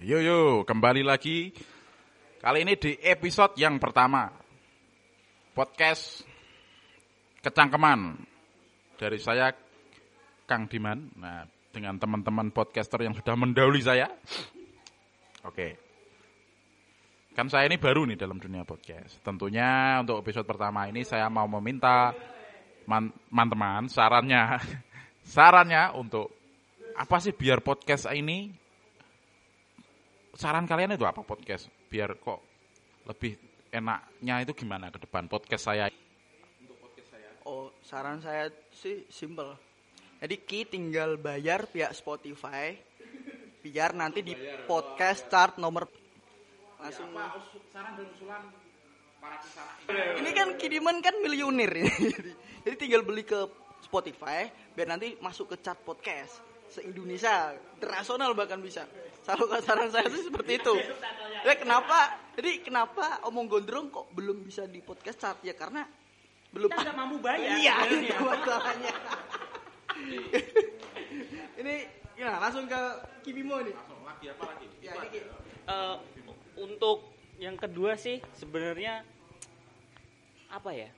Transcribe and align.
Yo 0.00 0.16
yo, 0.16 0.64
kembali 0.64 1.04
lagi. 1.04 1.52
Kali 2.40 2.64
ini 2.64 2.72
di 2.80 2.96
episode 3.04 3.52
yang 3.60 3.76
pertama. 3.76 4.32
Podcast 5.52 6.24
Kecangkeman. 7.44 8.16
Dari 8.96 9.20
saya 9.20 9.52
Kang 10.48 10.72
Diman. 10.72 11.04
Nah, 11.20 11.44
dengan 11.68 12.00
teman-teman 12.00 12.48
podcaster 12.48 13.04
yang 13.04 13.12
sudah 13.12 13.36
mendahului 13.36 13.84
saya. 13.84 14.08
Oke. 15.44 15.76
Kan 17.36 17.52
saya 17.52 17.68
ini 17.68 17.76
baru 17.76 18.08
nih 18.08 18.16
dalam 18.16 18.40
dunia 18.40 18.64
podcast. 18.64 19.20
Tentunya 19.20 20.00
untuk 20.00 20.24
episode 20.24 20.48
pertama 20.48 20.88
ini 20.88 21.04
saya 21.04 21.28
mau 21.28 21.44
meminta 21.60 22.16
man- 22.88 23.12
teman-teman 23.28 23.84
sarannya 23.92 24.64
sarannya 25.36 25.92
untuk 25.92 26.32
apa 26.96 27.20
sih 27.20 27.36
biar 27.36 27.60
podcast 27.60 28.08
ini 28.16 28.59
saran 30.40 30.64
kalian 30.64 30.96
itu 30.96 31.04
apa 31.04 31.20
podcast? 31.20 31.68
Biar 31.92 32.16
kok 32.16 32.40
lebih 33.04 33.36
enaknya 33.68 34.40
itu 34.40 34.56
gimana 34.56 34.88
ke 34.88 34.96
depan? 34.96 35.28
Podcast 35.28 35.68
saya. 35.68 35.92
Oh, 37.44 37.68
saran 37.84 38.24
saya 38.24 38.48
sih 38.72 39.04
simple. 39.12 39.52
Jadi 40.16 40.36
Ki 40.40 40.64
tinggal 40.64 41.20
bayar 41.20 41.68
pihak 41.68 41.92
Spotify 41.92 42.72
biar 43.60 43.92
nanti 43.92 44.24
di 44.24 44.32
podcast 44.64 45.28
chart 45.28 45.60
nomor 45.60 45.84
langsung. 46.80 47.12
Saran 47.68 48.00
dan 48.00 48.08
usulan 48.16 48.42
para 49.20 49.36
ini 50.16 50.30
kan 50.32 50.56
Kidiman 50.56 51.04
kan 51.04 51.12
miliuner 51.20 51.68
ini. 51.68 51.92
jadi, 52.16 52.32
jadi 52.64 52.76
tinggal 52.80 53.04
beli 53.04 53.28
ke 53.28 53.44
Spotify 53.84 54.48
biar 54.72 54.88
nanti 54.88 55.20
masuk 55.20 55.52
ke 55.52 55.56
chart 55.60 55.84
podcast 55.84 56.49
se-Indonesia, 56.70 57.52
internasional 57.76 58.30
bahkan 58.32 58.62
bisa. 58.62 58.86
Selalu 59.20 59.44
saran 59.60 59.90
saya 59.92 60.08
sih 60.08 60.24
seperti 60.24 60.62
itu. 60.62 60.74
Ya 61.44 61.54
kenapa? 61.58 62.16
Jadi 62.38 62.64
kenapa 62.64 63.20
omong 63.28 63.50
gondrong 63.50 63.92
kok 63.92 64.08
belum 64.16 64.40
bisa 64.46 64.64
di 64.64 64.80
podcast 64.80 65.18
chart 65.20 65.38
ya 65.44 65.52
karena 65.52 65.84
belum 66.50 66.70
Kita 66.72 66.82
nggak 66.82 66.96
mampu 66.96 67.16
bayar. 67.20 67.54
Iya, 67.58 67.74
sebenarnya. 67.84 68.10
itu 68.10 68.24
masalahnya. 68.24 68.92
ini 71.60 71.74
ya 72.16 72.30
langsung 72.40 72.64
ke 72.66 72.80
Kibimo 73.22 73.60
nih. 73.60 73.74
lagi 74.02 74.26
apa 74.32 74.42
lagi 74.48 74.66
Ya, 74.80 74.92
ini. 74.96 75.20
Eh, 75.68 75.96
untuk 76.58 77.12
yang 77.36 77.54
kedua 77.60 77.94
sih 77.94 78.18
sebenarnya 78.34 79.04
apa 80.50 80.70
ya? 80.72 80.88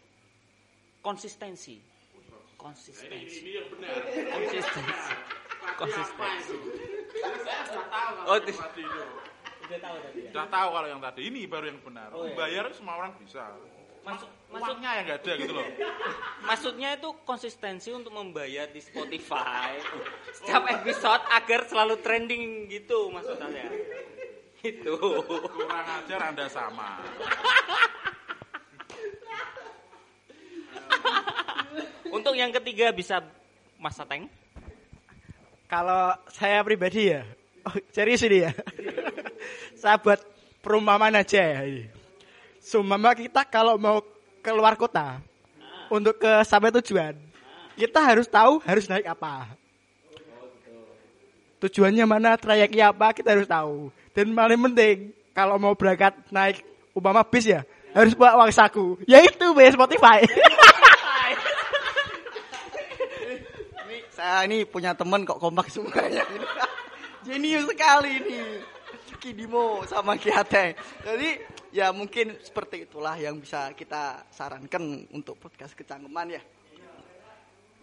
Konsistensi. 1.02 1.82
Konsistensi. 2.56 3.58
yang 3.58 3.66
benar 3.74 3.90
Konsistensi. 4.30 5.12
Konsistensi. 5.74 6.56
oh 8.24 8.28
Oh, 8.28 8.38
ti- 8.38 8.54
Udah 9.62 9.78
tahu 9.78 9.96
tadi 9.98 10.18
ya. 10.18 10.30
sudah 10.30 10.46
tahu 10.48 10.68
kalau 10.70 10.88
yang 10.88 11.00
tadi 11.00 11.20
ini 11.24 11.40
baru 11.44 11.64
yang 11.66 11.80
benar 11.80 12.08
Oh, 12.10 12.24
iya. 12.24 12.34
bayar 12.34 12.64
semua 12.72 12.94
orang 12.96 13.14
bisa 13.16 13.46
Masuk 14.02 14.26
masuk 14.48 14.74
uangnya 14.74 14.90
yang 14.92 15.04
nggak 15.06 15.18
ada 15.22 15.32
gitu 15.38 15.52
loh 15.52 15.66
maksudnya 16.42 16.88
itu 16.92 17.08
konsistensi 17.22 17.88
untuk 17.88 18.10
membayar 18.10 18.66
di 18.66 18.80
Spotify 18.80 19.78
setiap 20.36 20.66
episode 20.68 21.22
agar 21.30 21.60
selalu 21.64 21.94
trending 21.98 22.42
gitu 22.68 23.08
maksud 23.08 23.38
saya. 23.38 23.70
Itu. 24.60 24.94
kurang 25.48 25.86
ajar 26.00 26.20
anda 26.24 26.46
sama 26.46 26.98
Untuk 32.12 32.34
yang 32.34 32.52
ketiga 32.52 32.92
bisa 32.92 33.24
Mas 33.76 33.96
Sateng. 33.96 34.28
Kalau 35.72 36.12
saya 36.28 36.60
pribadi 36.60 37.16
ya, 37.16 37.24
oh, 37.64 37.72
serius 37.96 38.20
ini 38.28 38.44
ya. 38.44 38.52
saya 39.80 39.96
buat 39.96 40.20
perumpamaan 40.60 41.16
aja 41.16 41.40
ya 41.40 41.64
ini. 41.64 41.88
Sumama 42.60 43.16
kita 43.16 43.40
kalau 43.48 43.80
mau 43.80 44.04
keluar 44.44 44.76
kota 44.76 45.24
untuk 45.88 46.20
ke 46.20 46.44
sampai 46.44 46.68
tujuan, 46.76 47.16
kita 47.72 48.04
harus 48.04 48.28
tahu 48.28 48.60
harus 48.68 48.84
naik 48.84 49.08
apa. 49.16 49.48
Tujuannya 51.64 52.04
mana, 52.04 52.36
trayeknya 52.36 52.92
apa, 52.92 53.16
kita 53.16 53.32
harus 53.32 53.48
tahu. 53.48 53.88
Dan 54.12 54.36
paling 54.36 54.60
penting, 54.68 55.16
kalau 55.32 55.56
mau 55.56 55.72
berangkat 55.72 56.20
naik 56.28 56.60
umpama 56.92 57.24
bis 57.24 57.48
ya, 57.48 57.64
harus 57.96 58.12
bawa 58.12 58.44
uang 58.44 58.52
saku. 58.52 59.00
Yaitu 59.08 59.56
bayar 59.56 59.72
Spotify. 59.72 60.20
Ini 64.22 64.30
saya 64.30 64.46
ini 64.46 64.62
punya 64.62 64.94
teman 64.94 65.26
kok 65.26 65.42
kompak 65.42 65.66
semuanya. 65.66 66.22
Jenius 67.26 67.66
sekali 67.66 68.22
ini. 68.22 68.62
Kidimo 69.18 69.82
sama 69.82 70.14
Kiate. 70.14 70.78
Jadi 71.02 71.42
ya 71.74 71.90
mungkin 71.90 72.38
seperti 72.38 72.86
itulah 72.86 73.18
yang 73.18 73.42
bisa 73.42 73.74
kita 73.74 74.22
sarankan 74.30 75.10
untuk 75.10 75.42
podcast 75.42 75.74
kecangkeman 75.74 76.38
ya. 76.38 76.42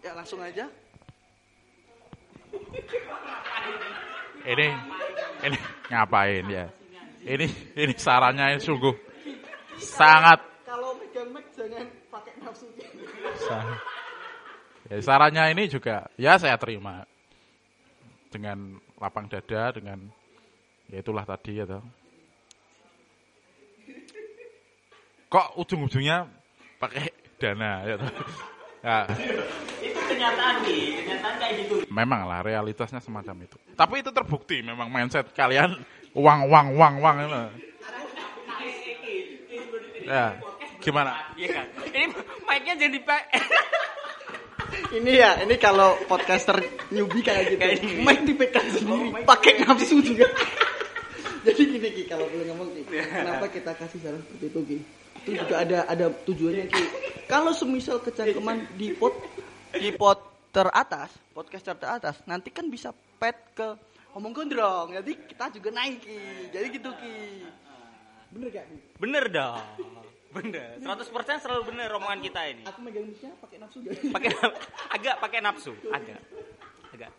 Ya 0.00 0.16
langsung 0.16 0.40
aja. 0.40 0.64
ini 4.48 4.72
ini 5.44 5.58
ngapain 5.92 6.48
ya 6.48 6.72
ini 7.28 7.46
ini 7.76 7.92
sarannya 7.92 8.56
sungguh 8.56 8.96
sangat 9.76 10.40
Kalau 10.64 10.96
megang 10.96 11.28
mic 11.36 11.44
jangan 11.52 11.84
pakai 12.08 12.32
nafsu. 12.40 12.64
sa- 13.44 13.99
ya, 14.90 14.98
sarannya 15.00 15.54
ini 15.54 15.70
juga 15.70 16.10
ya 16.18 16.34
saya 16.36 16.58
terima 16.58 17.06
dengan 18.30 18.78
lapang 18.98 19.26
dada 19.30 19.70
dengan 19.74 19.98
ya 20.90 20.98
itulah 21.00 21.22
tadi 21.24 21.62
ya 21.62 21.64
toh. 21.66 21.82
kok 25.30 25.54
ujung-ujungnya 25.62 26.26
pakai 26.82 27.14
dana 27.38 27.86
ya 27.86 27.94
toh. 27.96 28.10
Ya, 28.80 29.04
Itu 29.84 30.00
kenyataan 30.08 30.64
nih, 30.64 31.04
kenyataan 31.04 31.34
kayak 31.36 31.52
gitu. 31.68 31.74
memang 31.92 32.24
lah 32.24 32.40
realitasnya 32.40 32.96
semacam 33.04 33.44
itu 33.44 33.60
tapi 33.76 34.00
itu 34.00 34.08
terbukti 34.08 34.64
memang 34.64 34.88
mindset 34.88 35.28
kalian 35.36 35.76
uang 36.16 36.48
uang 36.48 36.66
uang 36.80 36.94
uang 37.04 37.16
itu. 37.28 37.42
ya 40.08 40.32
gimana 40.80 41.12
Iya 41.36 41.48
kan? 41.60 41.66
Ini 41.92 42.06
mic-nya 42.48 42.74
jadi 42.88 42.98
pak. 43.04 43.22
Ini 44.90 45.12
ya, 45.12 45.30
ini 45.44 45.54
kalau 45.60 45.94
podcaster 46.08 46.58
newbie 46.90 47.22
kayak 47.22 47.54
gitu. 47.54 48.00
Mic 48.02 48.24
dipegang 48.24 48.68
sendiri, 48.72 49.22
pakai 49.22 49.62
nafsu 49.62 50.00
juga. 50.00 50.26
Jadi 51.46 51.62
gini 51.72 51.88
Ki, 51.96 52.04
kalau 52.04 52.28
boleh 52.28 52.46
ngomong 52.52 52.68
Ki, 52.76 52.82
kenapa 52.90 53.48
kita 53.48 53.72
kasih 53.72 53.98
saran 54.04 54.20
seperti 54.20 54.46
itu 54.52 54.60
Ki? 54.66 54.78
Itu 55.24 55.30
juga 55.40 55.54
ada 55.64 55.78
ada 55.88 56.06
tujuannya 56.12 56.64
Ki. 56.68 56.84
Kalau 57.24 57.56
semisal 57.56 58.04
kecangkeman 58.04 58.76
di 58.76 58.92
pot 58.92 59.16
di 59.72 59.88
pot 59.96 60.20
teratas, 60.52 61.14
podcast 61.32 61.64
teratas, 61.78 62.16
nanti 62.28 62.52
kan 62.52 62.68
bisa 62.68 62.92
pet 62.92 63.56
ke 63.56 63.68
ngomong 64.12 64.32
gondrong. 64.36 64.92
Jadi 65.00 65.12
kita 65.32 65.48
juga 65.56 65.72
naik 65.72 66.04
Ki. 66.04 66.20
Jadi 66.52 66.66
gitu 66.76 66.90
Ki. 67.00 67.16
Bener 68.36 68.48
gak 68.52 68.64
Ki? 68.68 68.76
Bener 69.00 69.24
dong. 69.32 69.64
Bener. 70.30 70.78
100% 70.78 71.42
selalu 71.42 71.74
bener 71.74 71.90
omongan 71.90 72.22
kita 72.22 72.40
ini. 72.46 72.62
Aku 72.70 72.78
megang 72.86 73.02
mic-nya 73.02 73.34
pakai 73.42 73.58
nafsu 73.58 73.82
gak? 73.82 73.98
Pakai 74.14 74.30
agak 74.94 75.14
pakai 75.18 75.38
nafsu, 75.42 75.74
agak. 75.90 76.22
Agak. 76.94 77.10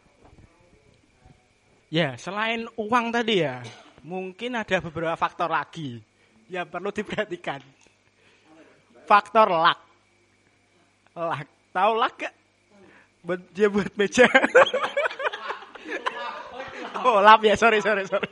Ya, 1.91 2.15
selain 2.15 2.71
uang 2.79 3.11
tadi 3.11 3.43
ya, 3.43 3.59
mungkin 4.07 4.55
ada 4.55 4.79
beberapa 4.79 5.11
faktor 5.19 5.51
lagi 5.51 5.99
yang 6.47 6.71
perlu 6.71 6.95
diperhatikan. 6.95 7.59
Faktor 9.03 9.51
luck. 9.51 9.79
Luck. 11.11 11.47
Tahu 11.75 11.91
luck 11.99 12.15
gak? 12.15 12.31
Buat 13.27 13.43
dia 13.51 13.67
buat 13.67 13.91
meja. 13.99 14.23
oh, 17.05 17.19
lap 17.19 17.43
ya, 17.43 17.59
sorry, 17.59 17.83
sorry, 17.83 18.07
sorry. 18.07 18.23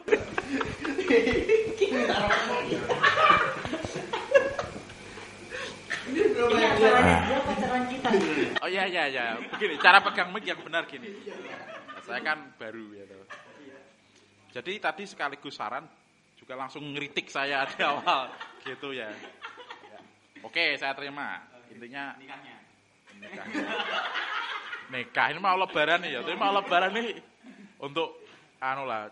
Oh 8.60 8.70
iya 8.70 8.84
iya 8.88 9.04
iya. 9.12 9.26
Begini, 9.52 9.76
cara 9.80 10.00
pegang 10.00 10.32
mic 10.32 10.48
yang 10.48 10.60
benar 10.64 10.88
gini. 10.88 11.12
Saya 12.08 12.22
kan 12.24 12.56
baru 12.56 12.86
ya 12.96 13.04
toh. 13.06 13.28
Jadi 14.50 14.82
tadi 14.82 15.04
sekaligus 15.06 15.60
saran 15.60 15.86
juga 16.40 16.58
langsung 16.58 16.82
ngeritik 16.96 17.30
saya 17.30 17.68
di 17.70 17.84
awal 17.84 18.34
gitu 18.66 18.96
ya. 18.96 19.12
Oke, 20.42 20.80
saya 20.80 20.96
terima. 20.96 21.44
Intinya 21.70 22.16
nikahnya. 22.18 22.58
Nikah 24.90 25.28
ini 25.30 25.40
mau 25.44 25.60
lebaran 25.60 26.02
nih 26.02 26.18
ya. 26.18 26.20
Tapi 26.26 26.38
mau 26.40 26.56
lebaran 26.56 26.92
nih 26.96 27.20
untuk 27.84 28.26
anu 28.64 28.84
lah 28.90 29.12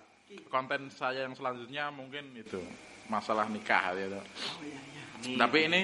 konten 0.51 0.91
saya 0.91 1.23
yang 1.23 1.35
selanjutnya 1.37 1.87
mungkin 1.93 2.35
itu 2.35 2.59
masalah 3.07 3.45
nikah 3.47 3.93
ya 3.93 4.07
toh. 4.09 4.25
Tapi 5.37 5.59
ini 5.69 5.81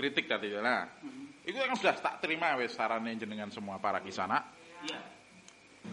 kritik 0.00 0.24
tadi 0.24 0.48
ya. 0.48 0.64
Nah, 0.64 0.88
itu 1.44 1.52
kan 1.60 1.76
sudah 1.76 1.94
tak 2.00 2.24
terima 2.24 2.56
wes 2.56 2.72
sarannya 2.72 3.20
jenengan 3.20 3.52
semua 3.52 3.76
para 3.76 4.00
kisana. 4.00 4.40
Iya. 4.88 5.00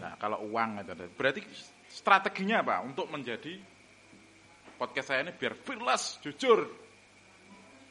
Nah, 0.00 0.16
kalau 0.16 0.48
uang 0.48 0.80
itu 0.80 0.92
berarti 1.12 1.44
strateginya 1.92 2.64
apa 2.64 2.80
untuk 2.80 3.12
menjadi 3.12 3.60
podcast 4.80 5.12
saya 5.12 5.28
ini 5.28 5.36
biar 5.36 5.52
fearless, 5.60 6.24
jujur, 6.24 6.64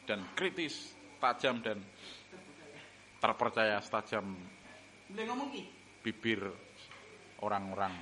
dan 0.06 0.26
kritis, 0.34 0.98
tajam 1.22 1.62
dan 1.62 1.78
terpercaya 3.18 3.78
setajam 3.78 4.34
Boleh 5.10 5.24
ngomong 5.26 5.48
Ki? 5.54 5.62
bibir 6.02 6.42
orang-orang. 7.42 7.92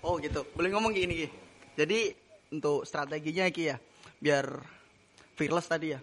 Oh 0.00 0.16
gitu. 0.20 0.44
Boleh 0.52 0.72
ngomong 0.72 0.92
gini 0.92 1.24
Ki. 1.24 1.28
Jadi 1.78 2.00
untuk 2.52 2.84
strateginya 2.88 3.48
Ki 3.52 3.70
ya, 3.70 3.76
biar 4.18 4.46
fearless 5.36 5.68
tadi 5.68 5.94
ya. 5.94 6.00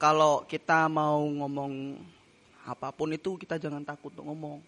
Kalau 0.00 0.48
kita 0.48 0.88
mau 0.88 1.20
ngomong 1.20 2.00
apa 2.64 2.88
pun 2.88 3.12
itu 3.12 3.36
kita 3.36 3.60
jangan 3.60 3.84
takut 3.84 4.08
untuk 4.16 4.32
ngomong. 4.32 4.64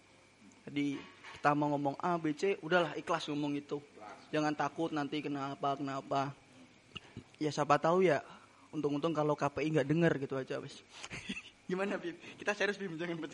Jadi 0.69 1.01
kita 1.33 1.57
mau 1.57 1.73
ngomong 1.73 1.97
A, 1.97 2.21
B, 2.21 2.37
C, 2.37 2.61
udahlah 2.61 2.93
ikhlas 2.93 3.25
ngomong 3.33 3.57
itu. 3.57 3.81
Jangan 4.29 4.53
takut 4.53 4.93
nanti 4.93 5.25
kenapa 5.25 5.73
kenapa. 5.73 6.29
Ya 7.41 7.49
siapa 7.49 7.81
tahu 7.81 8.05
ya. 8.05 8.21
Untung-untung 8.69 9.09
kalau 9.09 9.33
KPI 9.33 9.73
nggak 9.73 9.89
denger 9.89 10.13
gitu 10.21 10.37
aja 10.37 10.61
wes. 10.61 10.85
Gimana 11.69 11.97
Bim? 11.97 12.13
Kita 12.37 12.53
serius 12.53 12.77
Bim 12.77 12.93
jangan 12.93 13.17
Bim. 13.17 13.25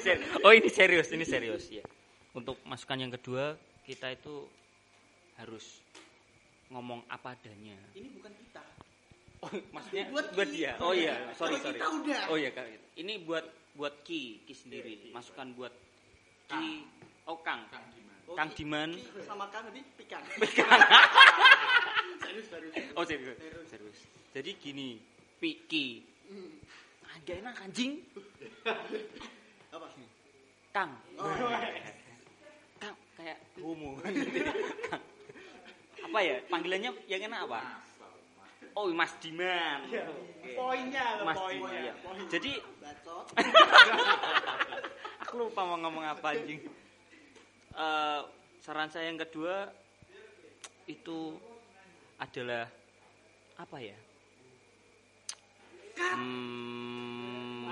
Ser- 0.00 0.24
Oh 0.48 0.52
ini 0.56 0.72
serius, 0.72 1.12
ini 1.12 1.28
serius 1.28 1.68
ya. 1.68 1.84
Untuk 2.32 2.56
masukan 2.64 2.96
yang 2.96 3.12
kedua, 3.12 3.60
kita 3.84 4.08
itu 4.08 4.48
harus 5.36 5.84
ngomong 6.72 7.04
apa 7.12 7.36
adanya. 7.36 7.76
Ini 7.92 8.08
bukan 8.16 8.32
kita. 8.32 8.64
Oh, 9.42 9.50
maksudnya 9.74 10.06
Buat 10.14 10.26
buat, 10.38 10.48
Ki. 10.48 10.54
dia. 10.54 10.72
Oh 10.78 10.94
iya, 10.94 11.18
sorry 11.34 11.58
Kalau 11.58 11.66
sorry. 11.66 11.78
kita 11.82 11.86
udah. 11.90 12.20
Oh 12.30 12.36
iya, 12.38 12.50
Kak. 12.54 12.66
Ini 12.94 13.26
buat 13.26 13.44
buat 13.74 13.94
Ki, 14.06 14.38
Ki 14.46 14.54
sendiri. 14.54 15.10
Masukan 15.10 15.50
buat 15.58 15.74
Ki. 16.46 16.86
Oh 17.26 17.38
Kang. 17.42 17.66
Kang 18.38 18.48
Diman. 18.54 18.94
Ki 18.94 19.22
sama 19.26 19.50
Kang 19.50 19.66
nanti 19.66 19.82
pikan. 19.98 20.22
serius 22.22 22.46
serius. 22.48 22.74
Oh 22.94 23.04
serius. 23.04 23.38
Serius. 23.66 23.98
Jadi 24.32 24.50
gini, 24.62 24.88
Piki. 25.42 26.06
Agak 27.12 27.42
enak 27.44 27.54
anjing. 27.66 27.98
Apa? 29.74 29.86
Kang. 30.72 30.90
Kang 32.78 32.96
kayak 33.18 33.38
homo. 33.58 33.98
Kang. 34.00 35.02
Apa 36.02 36.18
ya? 36.22 36.36
Panggilannya 36.46 36.90
yang 37.10 37.22
enak 37.26 37.40
apa? 37.46 37.60
Oh, 38.72 38.88
Mas 38.96 39.12
Diman. 39.20 39.84
Oke. 39.88 40.00
Poinnya, 40.56 41.20
Mas 41.24 41.36
Diman. 41.36 41.72
iya. 41.76 41.92
Jadi 42.32 42.52
Bacot. 42.80 43.26
aku 45.24 45.32
lupa 45.36 45.60
mau 45.68 45.76
ngomong 45.76 46.04
apa 46.08 46.32
anjing. 46.32 46.60
Eh, 47.72 48.20
saran 48.64 48.88
saya 48.88 49.12
yang 49.12 49.20
kedua 49.20 49.68
itu 50.88 51.36
adalah 52.16 52.68
apa 53.60 53.76
ya? 53.80 53.98
Hmm, 55.92 57.68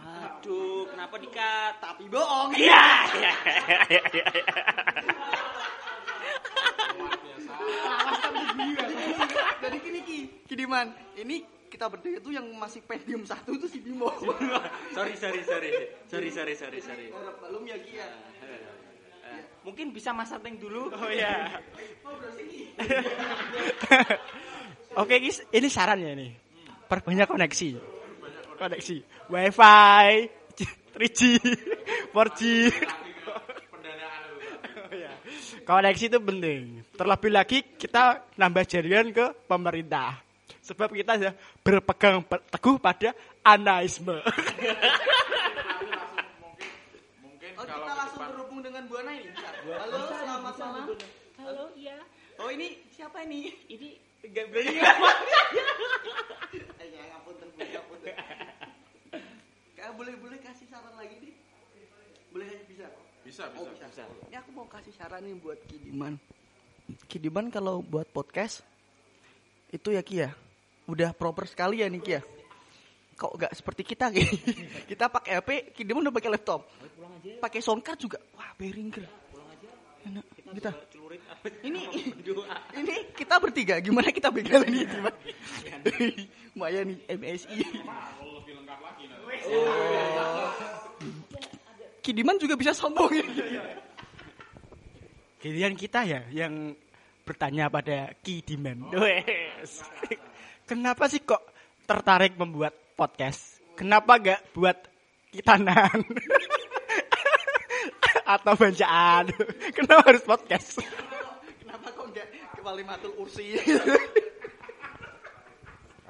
aduh, 0.00 0.88
kenapa 0.88 1.16
dikat? 1.20 1.74
Tapi 1.80 2.08
bohong. 2.08 2.56
Iya, 2.56 2.84
iya, 3.20 3.32
iya, 3.88 4.02
iya, 4.12 4.24
iya. 8.58 8.86
Jadi 9.64 9.76
gini 9.82 10.00
Ki, 10.04 10.18
Kidiman, 10.46 10.92
ini 11.18 11.42
kita 11.70 11.90
berdua 11.90 12.22
itu 12.22 12.30
yang 12.30 12.46
masih 12.54 12.86
pendium 12.86 13.26
satu 13.26 13.50
itu 13.58 13.66
si 13.66 13.82
Bimo. 13.82 14.06
sorry, 14.94 15.18
sorry, 15.18 15.42
sorry, 15.42 15.70
sorry, 16.06 16.30
sorry, 16.30 16.54
sorry, 16.54 16.80
sorry. 16.80 17.06
Belum 17.10 17.62
ya 17.66 17.76
Ki 17.82 17.98
ya. 17.98 18.06
Eh, 19.24 19.40
mungkin 19.66 19.90
bisa 19.90 20.14
Mas 20.14 20.30
Ateng 20.30 20.54
dulu. 20.60 20.94
Oh 20.94 21.10
iya. 21.10 21.50
Oh. 24.94 25.02
Oke, 25.02 25.18
guys, 25.18 25.42
ini 25.50 25.66
sarannya 25.66 26.14
nih. 26.14 26.30
Perbanyak 26.86 27.26
koneksi. 27.26 27.74
Koneksi. 28.54 28.96
Wifi, 29.26 30.30
3G, 30.94 31.42
4G. 32.14 32.42
Koneksi 35.64 36.04
itu 36.06 36.18
penting. 36.20 36.62
Terlebih 36.92 37.30
lagi 37.30 37.58
kita 37.74 38.04
nambah 38.36 38.64
jaringan 38.64 39.08
ke 39.10 39.26
pemerintah. 39.44 40.20
Sebab 40.60 40.88
kita 40.90 41.16
sudah 41.16 41.34
berpegang 41.60 42.20
pe- 42.20 42.44
teguh 42.48 42.76
pada 42.78 43.12
anaisme. 43.42 44.16
Mungkin 47.18 47.50
Oh 47.54 47.64
kita 47.64 47.92
langsung 47.94 48.16
depan- 48.16 48.30
terhubung 48.30 48.60
dengan 48.60 48.82
Bu 48.84 48.94
Ana 48.96 49.12
ini. 49.14 49.28
Halo, 49.32 49.98
selamat 50.06 50.54
malam. 50.54 50.86
Halo, 51.36 51.64
iya. 51.74 51.96
Oh 52.36 52.48
ini 52.48 52.68
siapa 52.90 53.24
ini? 53.24 53.52
Ini 53.66 53.88
enggak 54.22 54.46
berani. 54.50 54.72
Ya 56.84 57.02
ngapunten 57.10 57.48
Bu, 57.50 57.58
ngapunten. 57.58 58.14
Kak 59.74 59.90
boleh 59.94 60.14
boleh 60.14 60.38
kasih 60.38 60.66
saran 60.66 60.94
lagi 60.94 61.18
nih? 61.18 61.34
Boleh 62.30 62.46
bisa? 62.64 62.86
Bisa 63.24 63.48
Oh 63.56 63.64
bisa. 63.64 63.88
bisa. 63.88 64.04
Ini 64.28 64.36
aku 64.38 64.50
mau 64.52 64.68
kasih 64.68 64.92
saran 64.92 65.24
nih 65.24 65.34
buat 65.40 65.58
Kidiman. 65.64 66.14
Kidiman 67.08 67.48
kalau 67.48 67.80
buat 67.80 68.04
podcast 68.12 68.60
itu 69.72 69.88
ya 69.90 70.04
Ki 70.04 70.22
ya, 70.22 70.30
udah 70.84 71.16
proper 71.16 71.48
sekali 71.48 71.80
ya 71.80 71.88
nih 71.88 72.00
Ki 72.04 72.12
ya. 72.14 72.22
Kok 73.16 73.32
nggak 73.40 73.52
seperti 73.56 73.82
kita 73.82 74.12
Ki? 74.12 74.22
kita 74.92 75.08
pakai 75.08 75.40
HP, 75.40 75.50
Kidiman 75.72 76.04
udah 76.04 76.14
pakai 76.14 76.30
laptop. 76.30 76.68
Pakai 77.40 77.64
soundcard 77.64 77.98
juga. 77.98 78.18
Wah, 78.36 78.52
beringer. 78.54 79.08
Enak. 80.04 80.24
Kita. 80.54 80.70
Ini 81.68 81.82
ini 82.80 82.94
kita 83.12 83.36
bertiga 83.36 83.76
gimana 83.80 84.08
kita 84.08 84.32
begal 84.32 84.64
ini 84.64 84.88
gimana? 84.88 85.12
Maya 86.56 86.80
nih 86.80 86.96
MSI. 87.04 87.60
Oh. 89.44 90.72
Kidiman 92.04 92.36
juga 92.36 92.52
bisa 92.60 92.76
sombong 92.76 93.16
ya. 93.16 93.24
Giliran 95.40 95.72
kita 95.72 96.04
ya 96.04 96.20
yang 96.28 96.76
bertanya 97.24 97.72
pada 97.72 98.12
Kidiman. 98.20 98.92
Wes. 98.92 99.80
Kenapa 100.68 101.08
sih 101.08 101.24
kok 101.24 101.40
tertarik 101.88 102.36
membuat 102.36 102.76
podcast? 102.92 103.56
Kenapa 103.72 104.20
gak 104.20 104.52
buat 104.52 104.76
kitanan? 105.32 106.04
Atau 108.36 108.52
bancaan? 108.52 109.32
Kenapa 109.72 110.12
harus 110.12 110.24
podcast? 110.28 110.84
Kenapa 111.56 111.88
kok 111.88 112.04
enggak 112.12 112.28
ke 112.52 112.60
Walimatul 112.60 113.12
Ursi? 113.16 113.56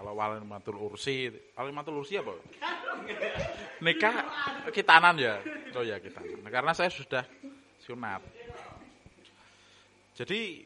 Kalau 0.05 0.21
walimatul 0.21 0.77
ursi, 0.85 1.33
walimatul 1.57 2.05
ursi 2.05 2.21
apa? 2.21 2.37
Nikah 3.81 4.15
kitanan 4.69 5.17
ya. 5.17 5.41
Oh 5.73 5.81
ya 5.81 5.97
kitanan. 5.97 6.45
Nah, 6.45 6.53
karena 6.53 6.77
saya 6.77 6.93
sudah 6.93 7.25
sunat. 7.81 8.21
Jadi 10.13 10.61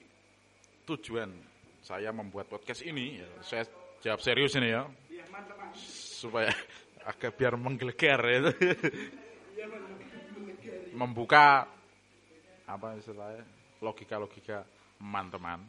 tujuan 0.83 1.31
saya 1.87 2.11
membuat 2.11 2.51
podcast 2.51 2.83
ini, 2.83 3.23
ya, 3.23 3.31
saya 3.47 3.63
jawab 4.03 4.19
serius 4.27 4.59
ini 4.59 4.75
ya, 4.75 4.91
supaya 6.19 6.51
agak 7.07 7.39
biar 7.39 7.55
menggelegar 7.55 8.19
ya. 8.27 8.51
Membuka 10.99 11.63
apa 12.67 12.99
istilahnya 12.99 13.47
logika-logika 13.79 14.67
teman-teman. 14.99 15.63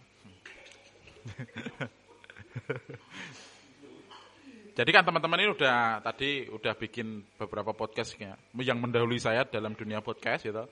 Jadi 4.79 4.95
kan 4.95 5.03
teman-teman 5.03 5.43
ini 5.43 5.51
udah 5.51 5.99
tadi 5.99 6.47
udah 6.47 6.71
bikin 6.71 7.19
beberapa 7.35 7.75
podcastnya 7.75 8.39
yang 8.63 8.79
mendahului 8.79 9.19
saya 9.19 9.43
dalam 9.43 9.75
dunia 9.75 9.99
podcast 9.99 10.47
gitu. 10.47 10.63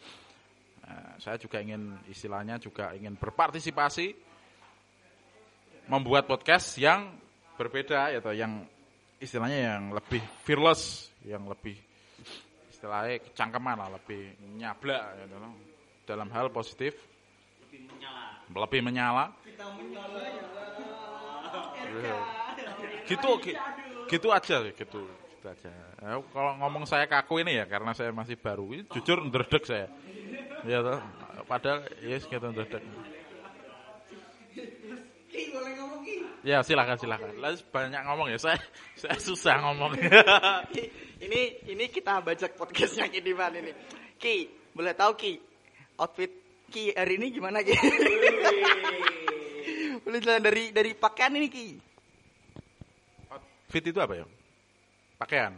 Nah, 0.87 1.19
saya 1.19 1.35
juga 1.35 1.59
ingin 1.59 1.91
istilahnya 2.07 2.55
juga 2.55 2.95
ingin 2.95 3.19
berpartisipasi 3.19 4.15
membuat 5.91 6.23
podcast 6.23 6.79
yang 6.79 7.19
berbeda 7.59 8.15
gitu, 8.15 8.31
yang 8.31 8.63
istilahnya 9.19 9.75
yang 9.75 9.83
lebih 9.91 10.23
fearless, 10.47 11.11
yang 11.27 11.43
lebih 11.43 11.75
istilahnya 12.71 13.19
kecangkeman 13.27 13.75
lah, 13.75 13.89
lebih 13.91 14.39
nyablak 14.55 15.03
gitu 15.19 15.35
loh. 15.35 15.51
dalam 16.07 16.31
hal 16.31 16.47
positif, 16.55 16.95
lebih 18.55 18.79
menyala. 18.87 19.35
Iya. 21.91 22.17
Gitu, 23.07 23.29
gi- 23.43 23.55
gitu 24.07 24.27
aja, 24.31 24.63
gitu, 24.63 24.99
gitu 25.07 25.45
aja. 25.47 25.71
Eh, 26.03 26.19
kalau 26.33 26.53
ngomong 26.63 26.83
saya 26.87 27.05
kaku 27.05 27.43
ini 27.43 27.59
ya 27.59 27.65
karena 27.67 27.91
saya 27.91 28.09
masih 28.15 28.39
baru, 28.39 28.65
ini 28.73 28.83
jujur 28.89 29.21
ndredeg 29.27 29.63
saya. 29.67 29.87
Ya 30.65 30.81
toh, 30.81 30.99
padahal 31.45 31.85
yes 32.01 32.25
gitu 32.25 32.47
ndredeg. 32.49 32.83
Ki 35.27 35.53
boleh 35.53 35.71
ngomong 35.77 36.01
Ki. 36.01 36.15
Ya 36.47 36.63
silakan 36.63 36.97
silakan. 36.97 37.35
Lah 37.37 37.53
banyak 37.69 38.01
ngomong 38.07 38.27
ya 38.31 38.39
saya 38.39 38.57
saya 38.95 39.19
susah 39.19 39.61
ngomong. 39.67 39.99
Ini 41.17 41.41
ini 41.69 41.85
kita 41.91 42.23
bajak 42.23 42.55
podcastnya 42.57 43.11
Kidiman 43.11 43.53
ini. 43.53 43.75
Ki, 44.17 44.49
boleh 44.73 44.97
tahu 44.97 45.13
Ki 45.19 45.33
outfit 45.99 46.31
Ki 46.73 46.95
hari 46.95 47.19
ini 47.21 47.29
gimana 47.35 47.61
Ki? 47.61 47.75
Boleh 50.01 50.19
jalan 50.23 50.41
dari 50.41 50.71
dari 50.71 50.91
pakaian 50.95 51.35
ini 51.35 51.47
Ki. 51.51 51.67
Fit 53.67 53.83
itu 53.83 53.99
apa 53.99 54.15
ya? 54.15 54.23
Pakaian. 55.19 55.51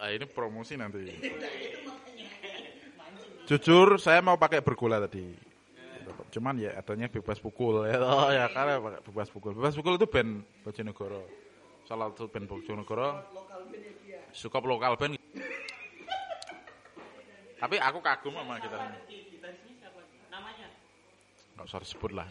Ah, 0.00 0.16
ini 0.16 0.24
promosi 0.24 0.80
nanti. 0.80 1.12
Jujur, 3.48 4.00
saya 4.00 4.24
mau 4.24 4.40
pakai 4.40 4.64
bergula 4.64 4.96
tadi. 4.96 5.28
Cuman 6.30 6.56
ya 6.56 6.78
adanya 6.78 7.10
bebas 7.12 7.36
pukul 7.36 7.84
ya. 7.84 8.00
Oh 8.08 8.32
ya, 8.32 8.48
karena 8.48 8.80
pakai 8.80 9.00
bebas 9.04 9.28
pukul. 9.28 9.52
Bebas 9.52 9.76
pukul 9.76 10.00
itu 10.00 10.08
band 10.08 10.40
Bojonegoro. 10.64 11.28
Salah 11.84 12.08
satu 12.16 12.32
band 12.32 12.48
Bojonegoro. 12.48 13.20
Suka 14.32 14.56
lokal 14.64 14.96
band. 14.96 15.20
Tapi 17.60 17.76
aku 17.76 18.00
kagum 18.00 18.40
sama 18.40 18.56
kita. 18.56 18.88
Namanya? 20.32 20.68
Nggak 21.60 21.68
usah 21.68 21.84
disebut 21.84 22.16
lah. 22.16 22.24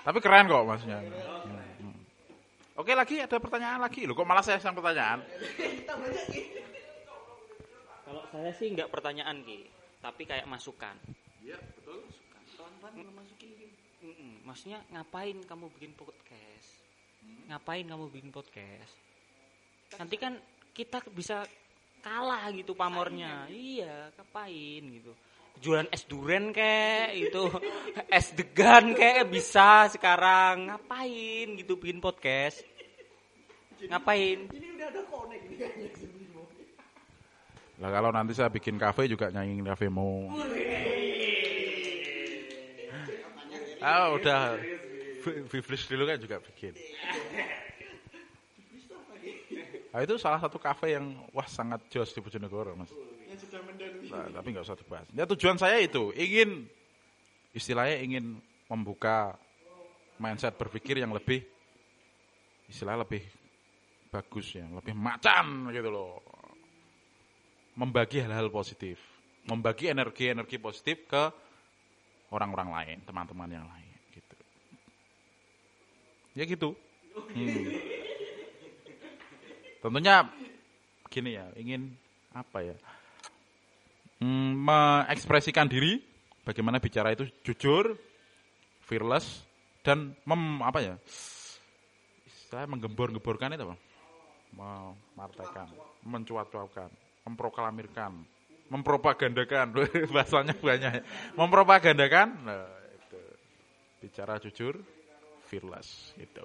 Tapi 0.00 0.18
keren 0.24 0.48
kok 0.48 0.64
maksudnya. 0.64 0.98
Hmm, 1.00 1.60
hmm. 1.84 1.96
Oke 2.80 2.96
lagi 2.96 3.20
ada 3.20 3.36
pertanyaan 3.36 3.80
lagi. 3.84 4.08
Loh 4.08 4.16
kok 4.16 4.24
malah 4.24 4.40
saya 4.40 4.56
yang 4.60 4.76
pertanyaan? 4.76 5.20
Kalau 8.04 8.22
saya 8.32 8.50
sih 8.56 8.72
nggak 8.72 8.90
pertanyaan 8.90 9.44
Ki, 9.44 9.68
tapi 10.02 10.26
kayak 10.26 10.48
masukan. 10.48 10.96
Iya, 11.44 11.60
betul. 11.78 12.02
Kawan-kawan 12.58 13.06
memasuki 13.06 13.70
Maksudnya 14.42 14.82
ngapain 14.90 15.38
kamu 15.46 15.70
bikin 15.78 15.92
podcast? 15.94 16.70
Ngapain 17.46 17.86
kamu 17.86 18.04
bikin 18.10 18.32
podcast? 18.34 18.94
Nanti 19.94 20.16
kan 20.18 20.34
kita 20.74 21.04
bisa 21.12 21.44
kalah 22.00 22.48
gitu 22.50 22.72
pamornya. 22.74 23.46
Iya, 23.46 24.10
ngapain 24.16 24.82
gitu. 24.90 25.12
Jualan 25.58 25.90
es 25.90 26.06
duren 26.06 26.54
kek 26.54 27.10
itu, 27.18 27.44
es 28.18 28.30
degan 28.32 28.94
kek 28.94 29.26
bisa 29.26 29.90
sekarang. 29.90 30.70
Ngapain 30.70 31.58
gitu 31.58 31.74
bikin 31.76 31.98
podcast? 31.98 32.62
Ngapain? 33.82 34.46
Ini 34.52 34.68
udah 34.76 34.86
ada 34.92 35.02
connect 35.08 35.44
nih 35.50 35.56
kayaknya 35.58 35.88
sebelum. 35.98 36.48
Lah 37.80 37.90
kalau 37.90 38.10
nanti 38.12 38.32
saya 38.36 38.52
bikin 38.52 38.76
kafe 38.76 39.08
juga 39.08 39.32
nyanyiin 39.32 39.64
kafe 39.64 39.88
mau. 39.88 40.28
Ah 43.80 44.12
udah 44.12 44.60
Biblis 45.24 45.84
dulu 45.88 46.08
kan 46.08 46.16
juga 46.20 46.40
bikin. 46.40 46.72
Ah, 49.90 50.06
itu 50.06 50.14
salah 50.22 50.38
satu 50.38 50.62
kafe 50.62 50.94
yang 50.94 51.18
wah 51.34 51.46
sangat 51.50 51.82
jos 51.90 52.14
di 52.14 52.22
Bojonegoro 52.22 52.78
mas. 52.78 52.94
Yang 53.26 53.50
sudah 53.50 53.60
mendalui. 53.66 54.06
Nah, 54.06 54.30
tapi 54.30 54.46
nggak 54.54 54.62
usah 54.62 54.78
dibahas. 54.78 55.06
Ya 55.10 55.26
tujuan 55.26 55.58
saya 55.58 55.82
itu 55.82 56.14
ingin 56.14 56.70
istilahnya 57.50 57.98
ingin 57.98 58.38
membuka 58.70 59.34
mindset 60.22 60.54
berpikir 60.54 61.02
yang 61.02 61.10
lebih 61.10 61.42
istilah 62.70 63.02
lebih 63.02 63.26
bagus 64.14 64.54
ya, 64.54 64.62
lebih 64.70 64.94
macan 64.94 65.74
gitu 65.74 65.90
loh. 65.90 66.22
Membagi 67.74 68.22
hal-hal 68.22 68.46
positif, 68.46 69.02
membagi 69.50 69.90
energi-energi 69.90 70.62
positif 70.62 71.02
ke 71.10 71.34
orang-orang 72.30 72.70
lain, 72.70 72.98
teman-teman 73.02 73.50
yang 73.50 73.66
lain 73.66 73.94
gitu. 74.14 74.36
Ya 76.38 76.44
gitu. 76.46 76.78
Hmm. 77.10 77.99
Tentunya 79.80 80.28
gini 81.08 81.40
ya, 81.40 81.48
ingin 81.56 81.96
apa 82.36 82.60
ya? 82.60 82.76
Hmm, 84.20 84.52
mengekspresikan 84.60 85.64
diri, 85.64 86.04
bagaimana 86.44 86.76
bicara 86.76 87.16
itu 87.16 87.24
jujur, 87.40 87.96
fearless 88.84 89.40
dan 89.80 90.12
mem 90.28 90.60
apa 90.60 90.84
ya? 90.84 90.94
Saya 92.52 92.68
menggembor-gemborkan 92.68 93.56
itu 93.56 93.64
apa? 93.64 93.76
Memartekan, 94.52 95.72
mencuat-cuapkan, 96.04 96.92
memproklamirkan, 97.24 98.12
mempropagandakan, 98.68 99.66
bahasanya 100.14 100.54
banyak. 100.60 100.92
ya. 101.00 101.02
Mempropagandakan, 101.40 102.28
nah, 102.44 102.68
itu. 102.92 103.20
bicara 104.04 104.36
jujur, 104.36 104.76
fearless 105.48 106.12
itu. 106.20 106.44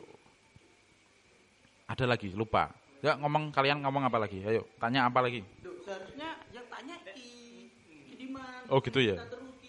Ada 1.92 2.08
lagi, 2.08 2.32
lupa. 2.32 2.85
Ya 3.06 3.14
ngomong 3.22 3.54
kalian 3.54 3.86
ngomong 3.86 4.10
apa 4.10 4.18
lagi? 4.18 4.42
Ayo, 4.42 4.66
tanya 4.82 5.06
apa 5.06 5.22
lagi? 5.22 5.46
Seharusnya 5.86 6.42
yang 6.50 6.66
tanya 6.74 6.98
Ki. 7.14 7.70
Ki 7.86 8.18
Diman. 8.18 8.66
Oh, 8.66 8.82
gitu 8.82 8.98
ya? 8.98 9.22
Tanya 9.22 9.62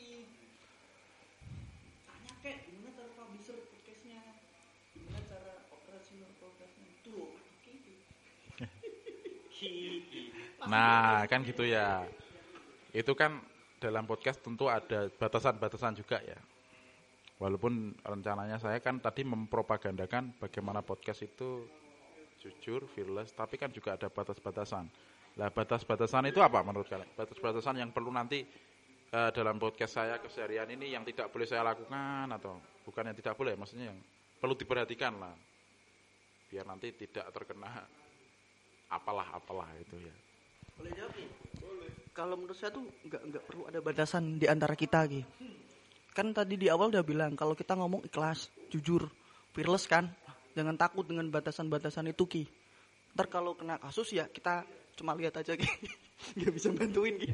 gimana 2.41 2.97
cara 2.97 3.13
publisher 3.13 3.61
podcastnya? 3.69 4.25
Gimana 4.97 5.21
cara 5.29 5.69
operasional 5.69 6.33
podcastnya? 6.41 6.89
Itu 6.97 7.13
loh. 7.13 7.37
Nah, 10.73 11.29
kan 11.29 11.45
gitu 11.45 11.69
ya. 11.69 12.09
Itu 12.97 13.13
kan 13.13 13.45
dalam 13.85 14.09
podcast 14.09 14.41
tentu 14.41 14.73
ada 14.73 15.13
batasan-batasan 15.13 16.01
juga 16.01 16.25
ya. 16.25 16.41
Walaupun 17.37 18.01
rencananya 18.01 18.57
saya 18.57 18.81
kan 18.81 18.97
tadi 18.97 19.29
mempropagandakan 19.29 20.41
bagaimana 20.41 20.81
podcast 20.81 21.29
itu 21.29 21.69
jujur, 22.41 22.85
fearless, 22.93 23.33
tapi 23.33 23.57
kan 23.57 23.73
juga 23.73 23.97
ada 23.97 24.09
batas-batasan. 24.13 24.89
Lah 25.37 25.53
batas-batasan 25.53 26.33
itu 26.33 26.41
apa 26.41 26.65
menurut 26.65 26.89
kalian? 26.89 27.09
Batas-batasan 27.13 27.77
yang 27.81 27.91
perlu 27.93 28.09
nanti 28.09 28.41
eh, 29.13 29.31
dalam 29.33 29.61
podcast 29.61 30.01
saya 30.01 30.17
keseharian 30.21 30.69
ini 30.73 30.97
yang 30.97 31.05
tidak 31.05 31.29
boleh 31.29 31.45
saya 31.45 31.65
lakukan 31.65 32.33
atau 32.33 32.57
bukan 32.85 33.13
yang 33.13 33.17
tidak 33.17 33.35
boleh, 33.37 33.53
maksudnya 33.57 33.93
yang 33.93 33.99
perlu 34.41 34.57
diperhatikan 34.57 35.17
lah. 35.21 35.35
Biar 36.47 36.65
nanti 36.65 36.95
tidak 36.95 37.29
terkena 37.35 37.69
apalah-apalah 38.89 39.71
itu 39.83 39.99
ya. 39.99 40.15
Boleh 40.79 40.93
jawab? 40.95 41.15
Boleh. 41.59 41.91
Kalau 42.17 42.35
menurut 42.39 42.57
saya 42.57 42.73
tuh 42.73 42.85
nggak 42.85 43.23
nggak 43.29 43.45
perlu 43.45 43.63
ada 43.69 43.81
batasan 43.85 44.41
di 44.41 44.47
antara 44.49 44.73
kita 44.73 45.05
Ki. 45.05 45.21
Kan 46.17 46.33
tadi 46.33 46.57
di 46.57 46.73
awal 46.73 46.89
udah 46.89 47.05
bilang 47.05 47.37
kalau 47.37 47.53
kita 47.53 47.77
ngomong 47.77 48.09
ikhlas, 48.09 48.49
jujur, 48.73 49.05
fearless 49.53 49.85
kan. 49.85 50.09
Jangan 50.57 50.81
takut 50.81 51.05
dengan 51.05 51.29
batasan-batasan 51.29 52.09
itu 52.11 52.25
Ki. 52.25 52.45
Ntar 53.13 53.29
kalau 53.29 53.53
kena 53.53 53.77
kasus 53.77 54.09
ya 54.17 54.25
kita 54.33 54.65
cuma 54.97 55.13
lihat 55.13 55.37
aja 55.37 55.53
Ki. 55.53 55.69
Nggak 56.41 56.53
bisa 56.57 56.69
bantuin 56.73 57.21
Ki. 57.21 57.29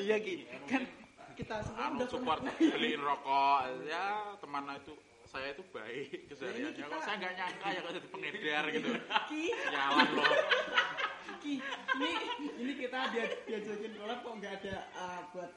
Iya 0.00 0.16
Ki. 0.16 0.48
Kan 0.64 0.88
kita 1.36 1.64
semua 1.64 1.92
udah 1.96 2.08
support 2.08 2.40
beliin 2.60 3.00
rokok 3.00 3.88
ya 3.88 4.36
teman 4.36 4.68
itu 4.76 4.92
saya 5.24 5.56
itu 5.56 5.64
baik 5.72 6.28
kesehariannya 6.28 6.76
kita- 6.76 6.92
kok 6.92 7.00
saya 7.08 7.16
nggak 7.24 7.34
nyangka 7.40 7.68
ya 7.72 7.80
kok 7.80 7.92
jadi 7.96 8.08
pengedar 8.12 8.64
gitu 8.68 8.88
Ki, 9.32 9.42
jalan 9.72 10.08
loh 10.12 10.32
Ki, 11.40 11.54
ini 11.96 12.10
ini 12.60 12.72
kita 12.76 13.00
dia 13.16 13.24
diajakin 13.48 13.92
kolab 13.96 14.18
kok 14.20 14.34
nggak 14.44 14.52
ada 14.60 14.76
uh, 14.92 15.20
buat 15.32 15.50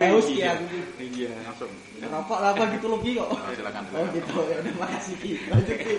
Haus 0.00 0.26
ya, 0.32 0.56
iya 0.98 1.32
langsung 1.44 1.68
rokok 2.00 2.38
apa 2.40 2.62
gitu 2.74 2.86
Ki 3.04 3.12
kok. 3.16 3.28
Oh, 3.30 3.38
silakan 3.52 3.84
Oh 3.92 4.06
gitu, 4.10 4.36
ya 4.48 4.56
udah 4.58 4.74
makasih 4.80 5.14
Ki. 5.20 5.32
Lanjut 5.52 5.76
Ki. 5.78 5.94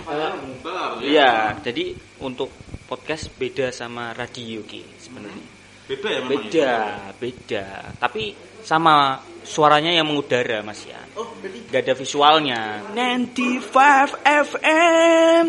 bentar 0.00 0.90
Iya, 1.04 1.54
jadi 1.62 1.94
untuk 2.24 2.50
podcast 2.90 3.30
beda 3.36 3.70
sama 3.70 4.16
radio 4.16 4.64
Ki 4.66 4.82
sebenarnya. 4.98 5.46
beda 5.90 6.06
ya 6.06 6.20
memang 6.22 6.46
Beda, 6.46 6.74
beda. 7.18 7.66
Tapi 7.98 8.34
sama 8.62 9.18
suaranya 9.42 9.90
yang 9.90 10.06
mengudara 10.06 10.62
Mas 10.62 10.86
ya. 10.86 10.98
Oh, 11.18 11.26
berarti 11.42 11.58
Gak 11.70 11.82
ada 11.86 11.94
visualnya. 11.98 12.60
95 12.94 14.18
FM 14.24 15.44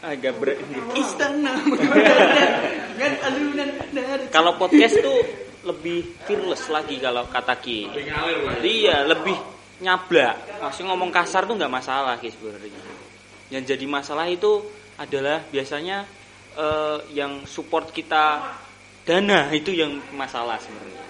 Agak 0.00 0.32
berat. 0.40 0.56
Istana 0.96 1.52
alunan 3.28 3.68
dari 3.92 4.24
Kalau 4.32 4.56
podcast 4.56 4.96
tuh 4.96 5.49
lebih 5.60 6.16
fearless 6.24 6.68
lagi 6.72 6.96
kalau 6.96 7.28
kata 7.28 7.56
Ki. 7.60 7.88
Lebih 7.90 8.06
ngalir 8.08 8.38
lah 8.44 8.54
ya. 8.56 8.62
Iya, 8.64 8.96
lebih 9.04 9.36
nyablak. 9.80 10.36
Maksudnya 10.60 10.88
ngomong 10.92 11.10
kasar 11.12 11.44
tuh 11.44 11.56
nggak 11.56 11.72
masalah 11.72 12.16
Ki 12.16 12.32
sebenarnya. 12.32 12.82
Yang 13.52 13.64
jadi 13.76 13.84
masalah 13.88 14.26
itu 14.30 14.62
adalah 14.96 15.44
biasanya 15.48 16.04
eh, 16.56 16.98
yang 17.12 17.44
support 17.44 17.92
kita 17.92 18.56
dana 19.04 19.48
itu 19.52 19.72
yang 19.72 20.00
masalah 20.16 20.56
sebenarnya. 20.60 21.08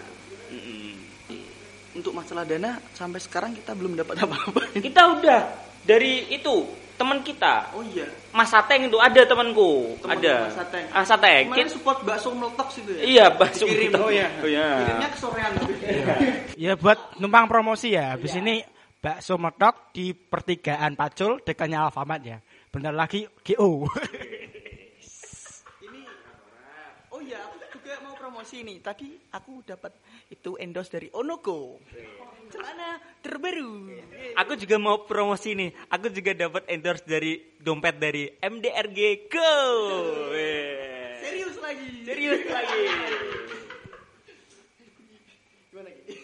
Untuk 1.90 2.14
masalah 2.14 2.46
dana 2.46 2.78
sampai 2.94 3.18
sekarang 3.18 3.50
kita 3.52 3.74
belum 3.74 3.98
dapat 3.98 4.16
apa-apa. 4.24 4.62
Kita 4.78 5.20
udah 5.20 5.40
dari 5.82 6.30
itu 6.30 6.64
teman 7.00 7.24
kita 7.24 7.72
Oh 7.72 7.80
iya. 7.80 8.04
Mas 8.36 8.52
Sateng 8.52 8.84
itu 8.92 9.00
ada 9.00 9.24
temanku, 9.24 9.96
Teman 10.04 10.20
ada. 10.20 10.34
Mas 10.44 10.56
Sateng. 10.60 10.84
Ah 10.92 11.04
Sateng. 11.08 11.48
Kemarin 11.48 11.72
support 11.72 11.98
bakso 12.04 12.28
meletok 12.36 12.68
situ 12.68 12.92
ya. 12.92 13.02
Iya, 13.02 13.24
bakso 13.32 13.64
Kirim. 13.64 13.88
meletok. 13.88 14.04
Oh 14.04 14.10
iya. 14.12 14.28
Oh 14.44 14.48
iya. 14.48 14.68
Kirimnya 14.84 15.08
ke 15.08 15.18
sorean 15.18 15.50
tapi. 15.56 15.72
Ya 16.60 16.72
buat 16.76 16.98
numpang 17.16 17.48
promosi 17.48 17.96
ya. 17.96 18.14
Habis 18.14 18.36
ini 18.36 18.60
bakso 19.00 19.40
metok 19.40 19.96
di 19.96 20.12
pertigaan 20.12 20.92
Pacul 20.92 21.40
dekatnya 21.40 21.88
Alfamart 21.88 22.20
ya. 22.20 22.38
Bentar 22.68 22.92
lagi 22.92 23.24
GO. 23.24 23.88
Ini 25.82 26.00
Oh 27.10 27.18
iya, 27.18 27.40
promosi 28.40 28.64
nih. 28.64 28.80
Tadi 28.80 29.08
aku 29.36 29.60
dapat 29.68 29.92
itu 30.32 30.56
endorse 30.56 30.88
dari 30.96 31.12
Onoko. 31.12 31.76
Celana 32.48 32.96
terbaru. 33.20 33.92
Aku 34.40 34.56
juga 34.56 34.80
mau 34.80 35.04
promosi 35.04 35.52
nih. 35.52 35.76
Aku 35.92 36.08
juga 36.08 36.32
dapat 36.32 36.64
endorse 36.72 37.04
dari 37.04 37.36
dompet 37.60 38.00
dari 38.00 38.32
MDRG 38.40 39.28
Go. 39.28 39.52
Serius 41.20 41.56
lagi. 41.60 41.88
Serius 42.08 42.40
lagi. 42.48 42.80
Gimana 45.68 45.90
Ki? 45.92 46.16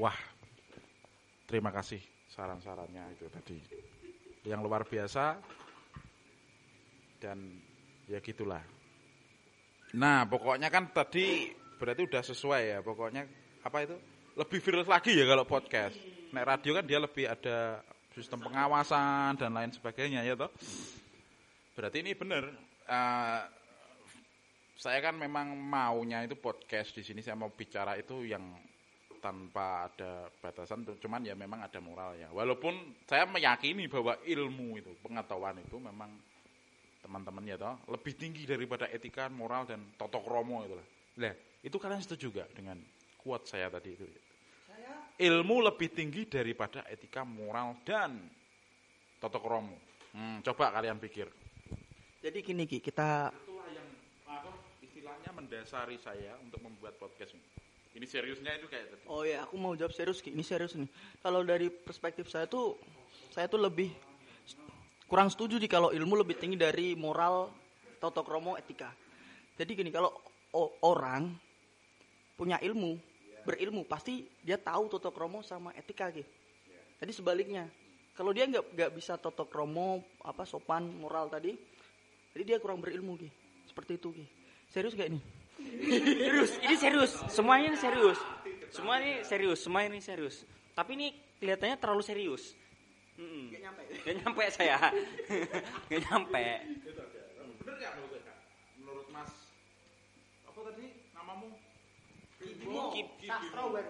Wah, 0.00 0.16
terima 1.44 1.68
kasih 1.68 2.00
saran-sarannya 2.32 3.12
itu 3.12 3.28
tadi. 3.28 3.60
Yang 4.48 4.60
luar 4.64 4.88
biasa 4.88 5.36
dan 7.20 7.44
ya 8.08 8.24
gitulah. 8.24 8.75
Nah, 9.96 10.28
pokoknya 10.28 10.68
kan 10.68 10.92
tadi 10.92 11.48
berarti 11.80 12.00
udah 12.04 12.22
sesuai 12.22 12.62
ya. 12.76 12.78
Pokoknya 12.84 13.24
apa 13.64 13.78
itu? 13.80 13.96
Lebih 14.36 14.60
viral 14.60 14.84
lagi 14.84 15.16
ya 15.16 15.24
kalau 15.24 15.48
podcast. 15.48 15.96
Nek 16.36 16.44
radio 16.44 16.76
kan 16.76 16.84
dia 16.84 17.00
lebih 17.00 17.24
ada 17.24 17.80
sistem 18.12 18.44
pengawasan 18.44 19.40
dan 19.40 19.56
lain 19.56 19.72
sebagainya 19.72 20.20
ya 20.20 20.36
toh. 20.36 20.52
Berarti 21.72 22.04
ini 22.04 22.12
benar. 22.12 22.44
Eh, 22.84 23.40
saya 24.76 25.00
kan 25.00 25.16
memang 25.16 25.56
maunya 25.56 26.20
itu 26.28 26.36
podcast 26.36 26.92
di 26.92 27.00
sini 27.00 27.24
saya 27.24 27.32
mau 27.32 27.48
bicara 27.48 27.96
itu 27.96 28.28
yang 28.28 28.44
tanpa 29.24 29.88
ada 29.88 30.28
batasan 30.38 30.84
cuman 31.00 31.24
ya 31.24 31.32
memang 31.32 31.64
ada 31.64 31.80
moralnya 31.80 32.28
walaupun 32.30 32.94
saya 33.08 33.24
meyakini 33.24 33.88
bahwa 33.88 34.20
ilmu 34.22 34.76
itu 34.78 34.92
pengetahuan 35.00 35.56
itu 35.58 35.80
memang 35.80 36.12
teman-teman 37.06 37.46
ya 37.46 37.54
toh 37.54 37.78
lebih 37.86 38.18
tinggi 38.18 38.42
daripada 38.42 38.90
etika 38.90 39.30
moral 39.30 39.62
dan 39.62 39.94
toto 39.94 40.18
kromo 40.26 40.66
itu 40.66 40.74
lah 40.74 40.88
Lah, 41.16 41.32
itu 41.64 41.76
kalian 41.80 42.02
setuju 42.02 42.42
gak 42.42 42.50
dengan 42.52 42.76
quote 43.22 43.46
saya 43.46 43.70
tadi 43.70 43.94
itu 43.94 44.04
ilmu 45.16 45.64
lebih 45.64 45.94
tinggi 45.94 46.28
daripada 46.28 46.84
etika 46.90 47.22
moral 47.24 47.78
dan 47.86 48.26
toto 49.22 49.38
kromo 49.38 49.78
hmm, 50.12 50.42
coba 50.42 50.74
kalian 50.74 50.98
pikir 50.98 51.30
Jadi 52.26 52.42
gini 52.42 52.66
Ki, 52.66 52.82
kita 52.82 53.30
itulah 53.30 53.70
yang 53.70 53.86
apa 54.26 54.50
istilahnya 54.82 55.30
mendasari 55.30 55.94
saya 56.02 56.34
untuk 56.42 56.58
membuat 56.58 56.98
podcast 56.98 57.38
ini. 57.38 57.46
Ini 57.94 58.02
seriusnya 58.02 58.58
itu 58.58 58.66
kayak 58.66 58.98
tadi. 58.98 59.04
Oh 59.06 59.22
ya, 59.22 59.46
aku 59.46 59.54
mau 59.54 59.78
jawab 59.78 59.94
serius 59.94 60.18
Ki. 60.18 60.34
Ini 60.34 60.42
serius 60.42 60.74
nih. 60.74 60.90
Kalau 61.22 61.46
dari 61.46 61.70
perspektif 61.70 62.26
saya 62.26 62.50
tuh 62.50 62.74
saya 63.30 63.46
tuh 63.46 63.62
lebih 63.62 63.94
kurang 65.06 65.30
setuju 65.30 65.56
di 65.62 65.70
kalau 65.70 65.94
ilmu 65.94 66.18
lebih 66.22 66.36
tinggi 66.38 66.58
dari 66.58 66.98
moral, 66.98 67.50
toto 68.02 68.26
kromo, 68.26 68.58
etika. 68.58 68.90
Jadi 69.56 69.70
gini, 69.72 69.90
kalau 69.94 70.12
orang 70.84 71.32
punya 72.36 72.60
ilmu, 72.60 72.98
berilmu 73.46 73.86
pasti 73.88 74.26
dia 74.42 74.58
tahu 74.60 74.90
toto 74.92 75.14
kromo 75.14 75.40
sama 75.40 75.72
etika 75.72 76.12
Ki. 76.12 76.26
Jadi 77.00 77.12
sebaliknya, 77.14 77.64
kalau 78.12 78.34
dia 78.34 78.44
nggak 78.50 78.74
nggak 78.74 78.90
bisa 78.92 79.16
toto 79.16 79.48
kromo, 79.48 80.04
apa 80.26 80.44
sopan, 80.44 80.90
moral 81.00 81.30
tadi, 81.32 81.56
jadi 82.36 82.42
dia 82.44 82.56
kurang 82.60 82.82
berilmu 82.82 83.16
Ki. 83.16 83.30
Seperti 83.70 83.96
itu 83.96 84.12
Ki. 84.12 84.26
Serius 84.68 84.92
gak 84.98 85.08
ini? 85.08 85.20
serius, 86.26 86.52
ini 86.60 86.76
serius. 86.76 87.12
Semuanya 87.32 87.72
ini 87.72 87.78
serius. 87.78 88.18
Semua 88.74 89.00
ini 89.00 89.12
serius, 89.24 89.58
semua 89.62 89.80
ini 89.86 89.98
serius. 90.02 90.36
Tapi 90.76 90.90
ini 90.98 91.08
kelihatannya 91.40 91.76
terlalu 91.80 92.02
serius. 92.04 92.52
Mm-mm. 93.16 93.48
Gak 93.48 93.60
nyampe. 93.64 93.82
Gak 94.04 94.14
nyampe 94.20 94.44
saya. 94.52 94.76
Gak 95.90 96.00
nyampe. 96.04 96.42
Bener 97.64 97.74
nggak 97.80 97.92
menurut 97.96 98.22
Kak? 98.22 98.38
Menurut 98.76 99.06
Mas 99.08 99.32
apa 100.44 100.58
tadi 100.68 100.86
namamu? 101.16 101.48
Kibimo, 102.36 102.92
Kib- 102.92 103.16
Sastro. 103.24 103.72
Bahwa 103.72 103.80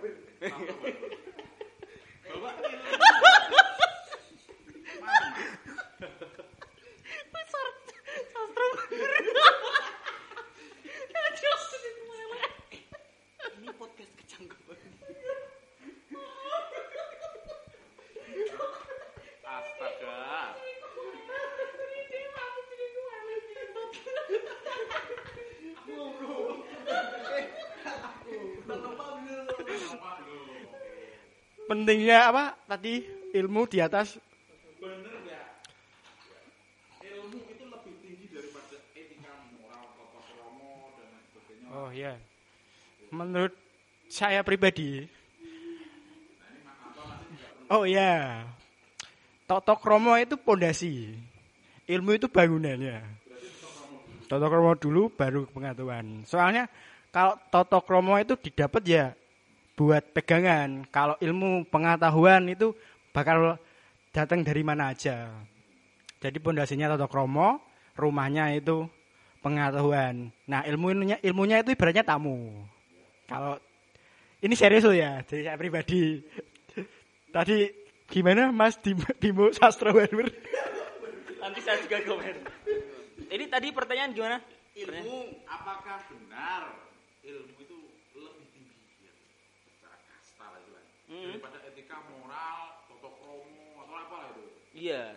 Ini 13.57 13.71
podcast 13.79 14.13
kecangkeman. 14.19 14.79
astaga. 19.47 20.17
Pentingnya 31.67 32.31
apa 32.31 32.55
tadi 32.71 33.03
ilmu 33.35 33.67
di 33.67 33.83
atas 33.83 34.23
Bener 34.77 35.15
nggak? 35.27 35.47
Ilmu 37.03 37.39
itu 37.51 37.65
lebih 37.67 37.95
tinggi 37.99 38.27
daripada 38.31 38.77
etika 38.95 39.33
moral, 39.59 39.85
tata 39.99 40.21
dan 40.95 41.11
sebagainya. 41.27 41.69
Oh 41.75 41.91
ya. 41.91 42.15
Menurut 43.11 43.55
saya 44.07 44.47
pribadi. 44.47 45.11
Oh 47.67 47.83
ya. 47.83 48.47
Toto 49.51 49.75
kromo 49.83 50.15
itu 50.15 50.39
pondasi. 50.39 51.19
Ilmu 51.91 52.15
itu 52.15 52.31
bangunannya. 52.31 53.03
Toto 54.31 54.47
kromo 54.47 54.79
dulu 54.79 55.11
baru 55.11 55.51
pengetahuan. 55.51 56.23
Soalnya 56.31 56.71
kalau 57.11 57.39
toto 57.51 57.83
kromo 57.83 58.15
itu 58.23 58.39
didapat 58.39 58.83
ya 58.87 59.05
buat 59.77 60.03
pegangan. 60.17 60.89
Kalau 60.89 61.15
ilmu 61.21 61.69
pengetahuan 61.69 62.49
itu 62.49 62.73
bakal 63.13 63.61
datang 64.11 64.41
dari 64.41 64.65
mana 64.65 64.91
aja. 64.97 65.29
Jadi 66.19 66.41
pondasinya 66.41 66.97
toto 66.97 67.07
kromo, 67.13 67.61
rumahnya 67.95 68.57
itu 68.57 68.89
pengetahuan. 69.45 70.33
Nah 70.49 70.65
ilmunya 70.65 71.21
ilmunya 71.21 71.61
itu 71.61 71.77
ibaratnya 71.77 72.03
tamu. 72.03 72.65
Kalau 73.29 73.61
ini 74.41 74.55
serius 74.57 74.89
loh 74.89 74.97
ya, 74.97 75.21
jadi 75.29 75.53
saya 75.53 75.59
pribadi. 75.61 76.25
Tadi 77.37 77.69
gimana 78.09 78.49
Mas 78.49 78.81
Dim- 78.81 79.03
Bimo 79.21 79.53
Sastra 79.53 79.93
Barber? 79.93 80.33
Nanti 81.37 81.61
saya 81.61 81.79
juga 81.85 82.01
komen. 82.03 82.37
Ini 83.27 83.45
tadi 83.51 83.75
pertanyaan 83.75 84.15
gimana? 84.15 84.39
Ilmu 84.77 85.43
apakah 85.45 85.99
benar 86.07 86.71
ilmu 87.27 87.59
itu 87.59 87.77
lebih 88.15 88.47
tinggi 88.55 88.77
ya, 89.03 89.13
secara 89.67 89.99
kasta 90.07 90.47
lah 90.47 90.59
itu 90.63 90.71
lah, 90.71 90.85
Hmm. 91.07 91.23
daripada 91.31 91.59
etika 91.71 92.03
moral, 92.11 92.83
toto 92.91 93.15
kromo 93.23 93.87
atau 93.87 93.95
apa 93.95 94.15
lah 94.19 94.29
itu? 94.35 94.45
Iya. 94.75 95.15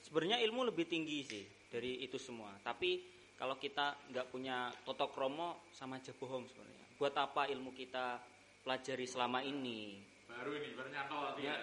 Sebenarnya 0.00 0.38
ilmu 0.48 0.70
lebih 0.70 0.88
tinggi 0.88 1.18
sih 1.26 1.44
dari 1.68 2.00
itu 2.00 2.16
semua. 2.16 2.56
Tapi 2.64 3.04
kalau 3.36 3.60
kita 3.60 3.92
nggak 4.08 4.32
punya 4.32 4.72
toto 4.88 5.12
kromo 5.12 5.68
sama 5.76 6.00
aja 6.00 6.16
bohong 6.16 6.48
sebenarnya. 6.48 6.84
Buat 6.96 7.14
apa 7.20 7.52
ilmu 7.52 7.76
kita 7.76 8.16
pelajari 8.64 9.04
selama 9.04 9.44
ini? 9.44 10.00
Baru 10.24 10.56
ini 10.56 10.72
baru 10.72 10.88
nyantol 10.88 11.20
tadi. 11.36 11.42
Ya. 11.44 11.54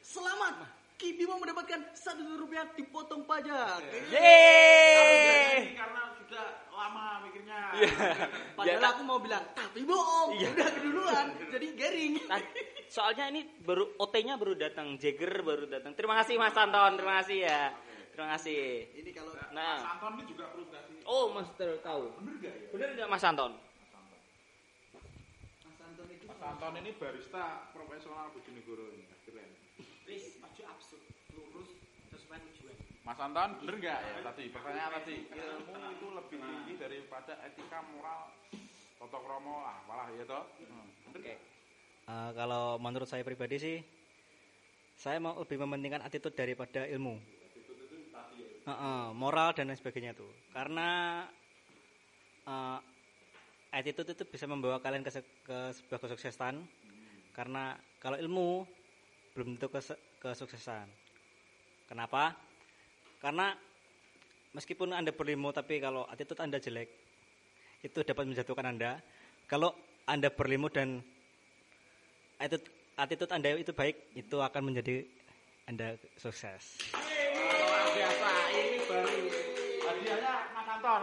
Selamat. 0.00 0.79
Kibimo 1.00 1.40
mendapatkan 1.40 1.96
satu 1.96 2.20
rupiah 2.36 2.68
dipotong 2.76 3.24
pajak. 3.24 3.80
Yeay! 4.12 5.64
Ini 5.64 5.72
karena 5.72 6.12
sudah 6.12 6.44
lama 6.68 7.24
mikirnya. 7.24 7.72
Padahal 8.52 8.84
Ya, 8.84 8.88
aku 8.92 9.02
mau 9.02 9.16
bilang, 9.16 9.40
tapi 9.56 9.80
bohong. 9.80 10.36
Udah 10.36 10.68
keduluan. 10.68 11.26
Jadi 11.48 11.66
garing. 11.72 12.12
Nah, 12.28 12.36
soalnya 12.84 13.32
ini 13.32 13.48
baru 13.64 13.96
OT-nya 13.96 14.36
baru 14.36 14.52
datang, 14.54 15.00
Jagger 15.00 15.40
baru 15.40 15.64
datang. 15.66 15.96
Terima 15.96 16.20
kasih 16.20 16.36
Mas 16.36 16.52
Anton, 16.52 17.00
terima 17.00 17.24
kasih 17.24 17.48
ya. 17.48 17.72
Terima 18.12 18.28
kasih. 18.36 18.60
Ini 19.00 19.10
kalau 19.16 19.32
Mas 19.32 19.48
Nah, 19.56 19.96
Anton 19.96 20.20
ini 20.20 20.24
juga 20.28 20.52
perlu 20.52 20.68
kasih. 20.68 21.00
oh 21.08 21.32
Mas 21.32 21.48
Ter 21.56 21.80
tahu. 21.80 22.12
Bener 22.20 22.34
gak 22.38 22.52
ya? 22.52 22.66
Bener 22.76 22.88
nggak 22.92 23.08
Mas 23.08 23.24
Anton? 23.24 23.56
Mas 25.64 25.80
Anton 25.80 26.06
itu 26.12 26.24
Mas 26.28 26.40
Anton 26.44 26.72
ini 26.76 26.92
barista 26.92 27.72
profesional 27.72 28.28
Bojonegoro 28.36 28.84
ini. 28.92 29.08
Keren. 29.24 29.48
Maju 30.10 30.62
absurd, 30.66 31.02
lurus, 31.38 31.70
sesuai 32.10 32.42
tujuan. 32.50 32.76
Mas 33.06 33.18
Anton, 33.22 33.50
bener 33.62 33.74
nggak 33.78 33.98
ya 34.02 34.18
tadi 34.26 34.44
pertanyaan 34.50 34.90
tadi 34.98 35.16
ilmu 35.30 35.74
itu 35.94 36.06
lebih 36.10 36.38
tinggi 36.42 36.72
daripada 36.82 37.38
etika 37.46 37.78
moral 37.94 38.34
toto 38.98 39.18
kromo 39.22 39.62
ah 39.62 39.78
malah 39.86 40.10
ya 40.12 40.26
toh 40.26 40.44
hmm. 40.58 40.86
bener 41.06 41.14
Oke. 41.14 41.22
nggak? 41.24 41.40
Eh, 42.10 42.30
kalau 42.34 42.74
menurut 42.82 43.06
saya 43.06 43.22
pribadi 43.22 43.56
sih, 43.62 43.78
saya 44.98 45.22
mau 45.22 45.38
lebih 45.38 45.62
mementingkan 45.62 46.02
attitude 46.02 46.34
daripada 46.34 46.82
ilmu. 46.90 47.14
Heeh, 48.66 49.02
moral 49.14 49.54
dan 49.54 49.70
lain 49.70 49.78
sebagainya 49.78 50.18
tuh. 50.18 50.28
Karena 50.50 51.22
eh, 52.50 52.78
attitude 53.70 54.10
itu 54.10 54.24
bisa 54.26 54.50
membawa 54.50 54.82
kalian 54.82 55.06
ke, 55.06 55.10
se- 55.14 55.38
ke 55.46 55.70
sebuah 55.70 56.02
kesuksesan. 56.02 56.66
Karena 57.30 57.78
kalau 58.02 58.18
ilmu 58.18 58.66
belum 59.36 59.56
tentu 59.56 59.68
kesuksesan. 60.22 60.86
Kenapa? 61.86 62.34
Karena 63.20 63.54
meskipun 64.56 64.94
anda 64.94 65.10
berilmu 65.14 65.50
tapi 65.54 65.78
kalau 65.78 66.06
attitude 66.08 66.40
anda 66.40 66.58
jelek, 66.58 67.00
itu 67.80 67.98
dapat 68.04 68.28
menjatuhkan 68.28 68.76
Anda. 68.76 69.00
Kalau 69.48 69.72
Anda 70.04 70.28
berilmu 70.28 70.68
dan 70.68 71.00
attitude, 73.00 73.32
Anda 73.32 73.56
itu 73.56 73.72
baik, 73.72 74.12
itu 74.12 74.36
akan 74.36 74.68
menjadi 74.68 75.08
Anda 75.64 75.96
sukses. 76.20 76.76
Luar 76.92 77.86
biasa, 77.96 78.28
ini 78.52 78.78
baru 78.84 79.16
hadiahnya 79.80 80.34
Mas 80.52 80.68
Anton. 80.76 81.02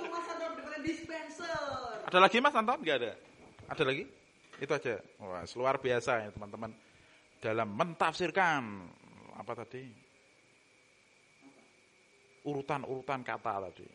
Untuk 0.00 0.10
Mas 0.10 0.28
Anton 0.32 0.50
dengan 0.64 0.80
dispenser. 0.80 1.60
Ada 2.08 2.18
lagi 2.24 2.36
Mas 2.40 2.56
Anton? 2.56 2.78
Enggak 2.80 2.96
ada. 3.04 3.12
Ada 3.68 3.82
lagi? 3.84 4.04
Itu 4.56 4.72
aja. 4.72 4.94
Wah, 5.20 5.44
luar 5.44 5.76
biasa 5.76 6.12
ya 6.24 6.28
teman-teman. 6.32 6.72
Dalam 7.40 7.68
mentafsirkan 7.76 8.62
apa 9.36 9.52
tadi? 9.52 9.84
Urutan-urutan 12.46 13.20
kata 13.26 13.54
tadi. 13.68 13.86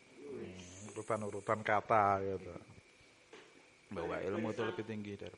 Urutan-urutan 0.92 1.60
kata 1.64 2.22
gitu. 2.22 2.54
Bahwa 3.92 4.16
ilmu 4.24 4.56
itu 4.56 4.62
lebih 4.64 4.86
tinggi 4.88 5.14
dari 5.20 5.38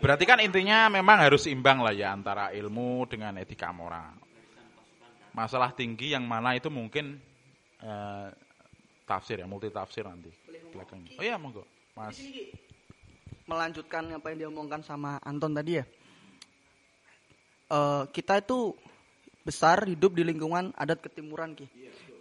Berarti 0.00 0.24
kan 0.24 0.40
intinya 0.40 0.88
memang 0.88 1.20
harus 1.20 1.44
imbang 1.44 1.84
lah 1.84 1.92
ya 1.92 2.14
antara 2.14 2.54
ilmu 2.56 3.04
dengan 3.04 3.36
etika 3.36 3.68
moral. 3.74 4.16
Masalah 5.36 5.70
tinggi 5.76 6.10
yang 6.16 6.24
mana 6.24 6.56
itu 6.56 6.72
mungkin 6.72 7.20
eh, 7.82 8.28
tafsir 9.04 9.42
ya, 9.42 9.46
multi 9.46 9.68
tafsir 9.68 10.06
nanti 10.06 10.30
belakangnya. 10.72 11.18
Oh 11.18 11.24
iya 11.26 11.36
monggo, 11.36 11.66
Mas. 11.94 12.16
Melanjutkan 13.50 14.06
apa 14.14 14.30
yang 14.30 14.46
diomongkan 14.46 14.86
sama 14.86 15.18
Anton 15.26 15.50
tadi 15.50 15.82
ya. 15.82 15.84
Eh, 17.66 18.04
kita 18.14 18.38
itu 18.38 18.78
besar 19.42 19.82
hidup 19.90 20.14
di 20.14 20.22
lingkungan 20.22 20.70
adat 20.78 21.02
ketimuran 21.02 21.58
ki. 21.58 21.66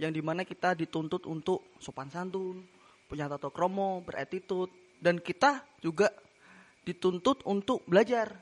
Yang 0.02 0.12
di 0.18 0.22
mana 0.26 0.42
kita 0.42 0.74
dituntut 0.74 1.30
untuk 1.30 1.78
sopan 1.78 2.10
santun, 2.10 2.66
punya 3.06 3.30
tata 3.30 3.54
kromo, 3.54 4.02
beretitude, 4.02 4.74
dan 4.98 5.22
kita 5.22 5.62
juga 5.86 6.10
dituntut 6.82 7.46
untuk 7.46 7.86
belajar, 7.86 8.34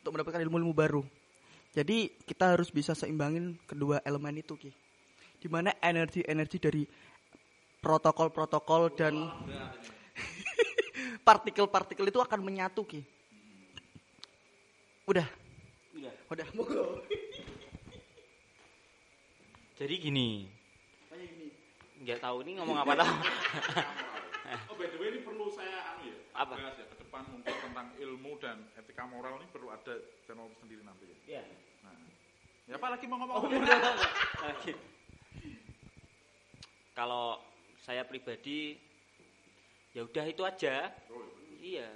untuk 0.00 0.16
mendapatkan 0.16 0.40
ilmu-ilmu 0.40 0.72
baru. 0.72 1.02
Jadi 1.76 2.12
kita 2.24 2.56
harus 2.56 2.72
bisa 2.72 2.96
seimbangin 2.96 3.60
kedua 3.68 4.00
elemen 4.08 4.40
itu 4.40 4.56
ki. 4.56 4.72
Di 5.36 5.48
mana 5.52 5.76
energi-energi 5.84 6.58
dari 6.60 6.82
protokol-protokol 7.82 8.82
dan 8.94 9.14
partikel-partikel 11.22 12.06
itu 12.10 12.20
akan 12.20 12.40
menyatu 12.42 12.82
ki. 12.86 13.00
Udah. 15.06 15.26
Udah. 16.30 16.46
Monggo. 16.54 17.02
Jadi 19.76 19.94
gini. 19.98 20.46
Nggak 22.02 22.18
tahu 22.18 22.36
ini 22.42 22.58
ngomong 22.58 22.76
apa 22.82 22.92
tahu. 22.98 23.14
Oh 24.68 24.76
by 24.76 24.84
the 24.84 25.00
way 25.00 25.08
ini 25.08 25.24
perlu 25.24 25.48
saya 25.48 25.96
anu 25.96 26.12
ya, 26.12 26.16
Apa? 26.36 26.60
bahas 26.60 26.76
ya 26.76 26.84
ke 26.84 26.96
depan 27.00 27.24
mungkin 27.24 27.54
tentang 27.56 27.88
ilmu 27.96 28.36
dan 28.36 28.60
etika 28.76 29.08
moral 29.08 29.40
ini 29.40 29.48
perlu 29.48 29.72
ada 29.72 29.96
channel 30.28 30.52
sendiri 30.60 30.84
nanti 30.84 31.08
ya. 31.08 31.40
Iya. 31.40 31.42
Nah, 31.80 31.96
ya 32.68 32.74
apa 32.76 32.86
lagi 32.92 33.08
mau 33.08 33.16
ngomong? 33.16 33.48
Lanjut. 34.44 34.76
Kalau 36.92 37.40
saya 37.80 38.04
pribadi 38.04 38.76
ya 39.92 40.02
udah 40.02 40.24
itu 40.24 40.42
aja. 40.42 40.88
Iya. 41.62 41.88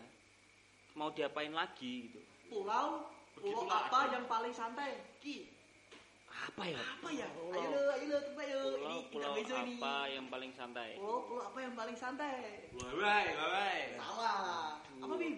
Mau 0.94 1.12
diapain 1.12 1.52
lagi 1.52 2.08
gitu. 2.08 2.20
Pulau 2.48 3.04
pulau 3.36 3.66
apa 3.68 4.08
yang 4.14 4.24
paling 4.24 4.54
santai? 4.54 4.96
Ki. 5.20 5.50
Apa 6.36 6.68
ya? 6.68 6.76
Apa 6.76 7.08
ya? 7.12 7.28
Ayo 7.32 7.68
lo, 7.72 7.92
ayo 7.96 8.06
lo, 8.12 8.18
coba 8.30 8.42
yo. 8.44 8.60
Pulau, 8.60 8.76
Ini 8.76 8.96
kita 9.08 9.12
pulau 9.12 9.32
bezo 9.36 9.54
ini. 9.56 9.74
apa 9.80 9.94
yang 10.08 10.26
paling 10.28 10.52
santai? 10.52 10.90
Pulau 10.96 11.20
pulau 11.24 11.42
apa 11.48 11.58
yang 11.60 11.74
paling 11.74 11.96
santai? 11.96 12.36
Bye 12.76 12.96
bye. 13.34 13.84
Salah. 13.96 14.76
Apa 15.00 15.14
Bim? 15.16 15.34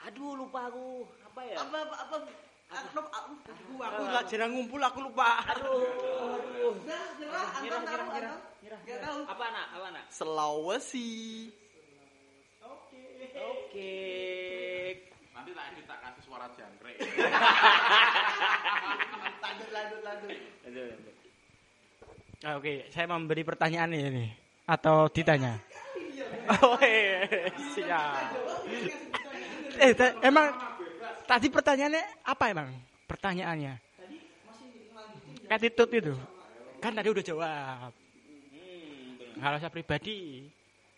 Aduh 0.00 0.32
lupa 0.36 0.60
aku. 0.68 1.08
Apa 1.28 1.40
ya? 1.44 1.56
Apa 1.60 1.76
apa 1.84 1.96
apa? 2.06 2.16
Aku 2.70 3.02
aku 3.02 3.32
aku 3.50 3.72
Aku 3.82 4.02
nggak 4.06 4.24
jarang 4.30 4.50
ngumpul, 4.54 4.78
aku 4.78 4.98
lupa. 5.02 5.42
Aduh. 5.42 5.82
Udah, 6.70 7.04
nyerah, 7.18 7.46
Nyerah, 7.66 7.80
tahu, 7.82 7.98
nyerah, 8.62 8.80
nyerah. 8.86 9.12
Apa 9.26 9.44
nak? 9.50 9.66
Apa 9.74 9.86
nak? 9.90 10.04
Sulawesi. 10.14 11.50
Oke. 13.34 13.94
Nanti 15.30 15.50
tak 15.52 15.64
edit 15.72 15.84
tak 15.86 15.98
kasih 16.02 16.22
suara 16.24 16.46
jangkrik. 16.52 16.96
Lanjut 19.40 19.68
lanjut 19.70 20.00
lanjut. 20.02 20.30
Lanjut, 20.66 20.84
lanjut. 20.90 21.14
Ah, 22.40 22.56
Oke, 22.56 22.88
saya 22.88 23.04
memberi 23.04 23.44
pertanyaan 23.44 23.92
ini 23.92 24.26
atau 24.64 25.06
ditanya. 25.12 25.60
Oh 26.50 26.78
iya, 26.82 27.46
siap. 27.76 28.34
Eh, 29.78 29.92
ta- 29.94 30.18
emang 30.18 30.50
tadi 31.24 31.46
pertanyaannya 31.46 32.26
apa 32.26 32.44
emang? 32.50 32.74
Pertanyaannya? 33.06 33.74
Attitude 35.46 35.92
itu. 35.94 36.14
Kan 36.80 36.94
tadi 36.94 37.08
udah 37.10 37.22
jawab. 37.22 37.90
Kalau 39.40 39.56
saya 39.58 39.70
pribadi 39.70 40.46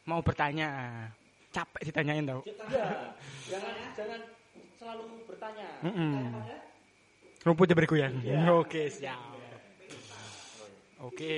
mau 0.04 0.20
bertanya, 0.20 0.68
capek 1.52 1.82
ditanyain 1.92 2.24
tau. 2.24 2.40
Jangan 3.46 3.74
jangan 3.92 4.20
selalu 4.80 5.04
bertanya. 5.28 5.68
Mm-mm. 5.84 6.42
Rumputnya 7.44 7.74
bergoyang. 7.76 8.14
Oke, 8.62 8.88
siap. 8.88 9.18
Oke. 11.02 11.34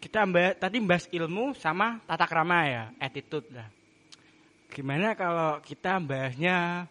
Kita 0.00 0.24
mbak 0.24 0.58
tadi 0.58 0.80
bahas 0.80 1.06
ilmu 1.12 1.52
sama 1.56 2.00
tata 2.08 2.24
krama 2.24 2.64
ya, 2.66 2.84
attitude 2.98 3.52
lah. 3.52 3.68
Gimana 4.70 5.12
kalau 5.12 5.60
kita 5.60 6.00
bahasnya 6.00 6.88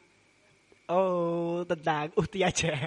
oh 0.88 1.66
tentang 1.66 2.14
uhti 2.16 2.40
aja. 2.46 2.86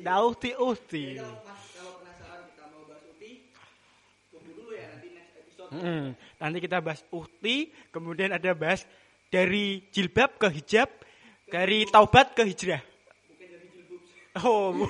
Dauti 0.00 0.52
uhti. 0.56 1.20
Mas 1.20 1.64
kalau 1.76 2.00
penasaran 2.00 2.44
kita 2.52 2.64
mau 2.72 2.82
bahas 2.88 3.04
uti, 3.08 3.52
tunggu 4.32 4.52
dulu 4.56 4.72
ya 4.72 4.88
nanti 4.96 5.08
next 5.70 5.82
episode. 5.82 5.86
Mm, 5.86 6.06
Nanti 6.42 6.58
kita 6.60 6.78
bahas 6.82 7.00
uhti, 7.14 7.70
kemudian 7.94 8.34
ada 8.34 8.50
bahas 8.54 8.82
dari 9.30 9.86
jilbab 9.94 10.38
ke 10.38 10.50
hijab, 10.50 10.90
dari 11.46 11.86
taubat 11.86 12.34
ke 12.34 12.42
hijrah. 12.42 12.82
Oh, 14.42 14.74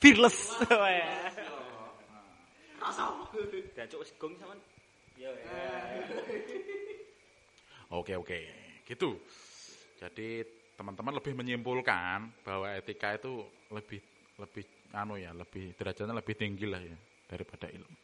fearless. 0.00 0.56
Dacuk 3.76 4.00
sampean. 4.08 4.56
Ya. 5.16 5.32
Oke 7.92 8.16
oke, 8.16 8.40
gitu. 8.88 9.20
Jadi 10.00 10.44
teman-teman 10.76 11.16
lebih 11.16 11.32
menyimpulkan 11.32 12.28
bahwa 12.44 12.68
etika 12.76 13.16
itu 13.16 13.44
lebih 13.72 14.00
lebih 14.36 14.64
anu 14.96 15.20
ya, 15.20 15.36
lebih 15.36 15.76
derajatnya 15.76 16.16
lebih 16.16 16.34
tinggi 16.34 16.64
lah 16.64 16.80
ya 16.80 16.96
daripada 17.28 17.68
ilmu. 17.68 17.96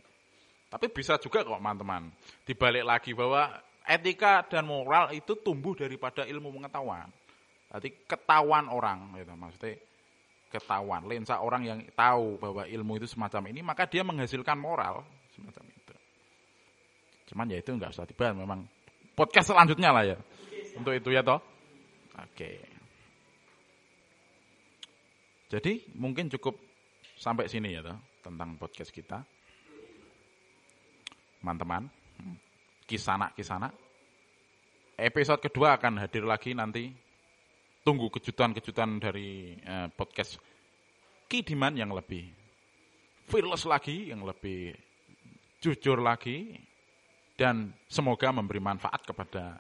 Tapi 0.68 0.86
bisa 0.92 1.16
juga 1.20 1.44
kok 1.44 1.56
teman-teman 1.56 2.12
dibalik 2.44 2.84
lagi 2.84 3.12
bahwa 3.12 3.48
etika 3.84 4.44
dan 4.48 4.64
moral 4.64 5.12
itu 5.12 5.36
tumbuh 5.40 5.76
daripada 5.76 6.24
ilmu 6.24 6.52
pengetahuan. 6.60 7.08
Jadi 7.72 8.04
ketahuan 8.04 8.68
orang, 8.68 9.16
gitu, 9.16 9.32
maksudnya 9.32 9.80
ketahuan, 10.52 11.08
lensa 11.08 11.40
orang 11.40 11.62
yang 11.64 11.80
tahu 11.96 12.36
bahwa 12.36 12.68
ilmu 12.68 13.00
itu 13.00 13.08
semacam 13.08 13.48
ini, 13.48 13.64
maka 13.64 13.88
dia 13.88 14.04
menghasilkan 14.04 14.60
moral 14.60 15.00
semacam 15.32 15.64
itu. 15.72 15.94
Cuman 17.32 17.48
ya 17.48 17.56
itu 17.64 17.72
nggak 17.72 17.96
usah 17.96 18.04
dibahas, 18.04 18.36
memang 18.36 18.68
podcast 19.16 19.52
selanjutnya 19.52 19.88
lah 19.88 20.04
ya. 20.04 20.16
Untuk 20.76 20.92
itu 20.92 21.08
ya 21.12 21.24
toh. 21.24 21.40
Oke. 22.20 22.60
Jadi 25.52 25.84
mungkin 25.96 26.32
cukup 26.32 26.56
sampai 27.22 27.46
sini 27.46 27.70
ya 27.70 27.86
toh 27.86 27.94
tentang 28.18 28.58
podcast 28.58 28.90
kita. 28.90 29.22
Teman-teman, 31.38 31.86
hmm, 32.18 32.36
kisana-kisana. 32.90 33.70
Episode 34.98 35.38
kedua 35.38 35.78
akan 35.78 36.02
hadir 36.02 36.26
lagi 36.26 36.50
nanti. 36.50 36.90
Tunggu 37.82 38.10
kejutan-kejutan 38.10 38.98
dari 38.98 39.54
eh, 39.58 39.86
podcast 39.94 40.38
Kidiman 41.26 41.74
yang 41.78 41.94
lebih 41.94 42.26
fearless 43.26 43.66
lagi, 43.66 44.10
yang 44.10 44.22
lebih 44.22 44.74
jujur 45.62 45.98
lagi, 45.98 46.58
dan 47.34 47.74
semoga 47.90 48.30
memberi 48.30 48.62
manfaat 48.62 49.02
kepada 49.02 49.58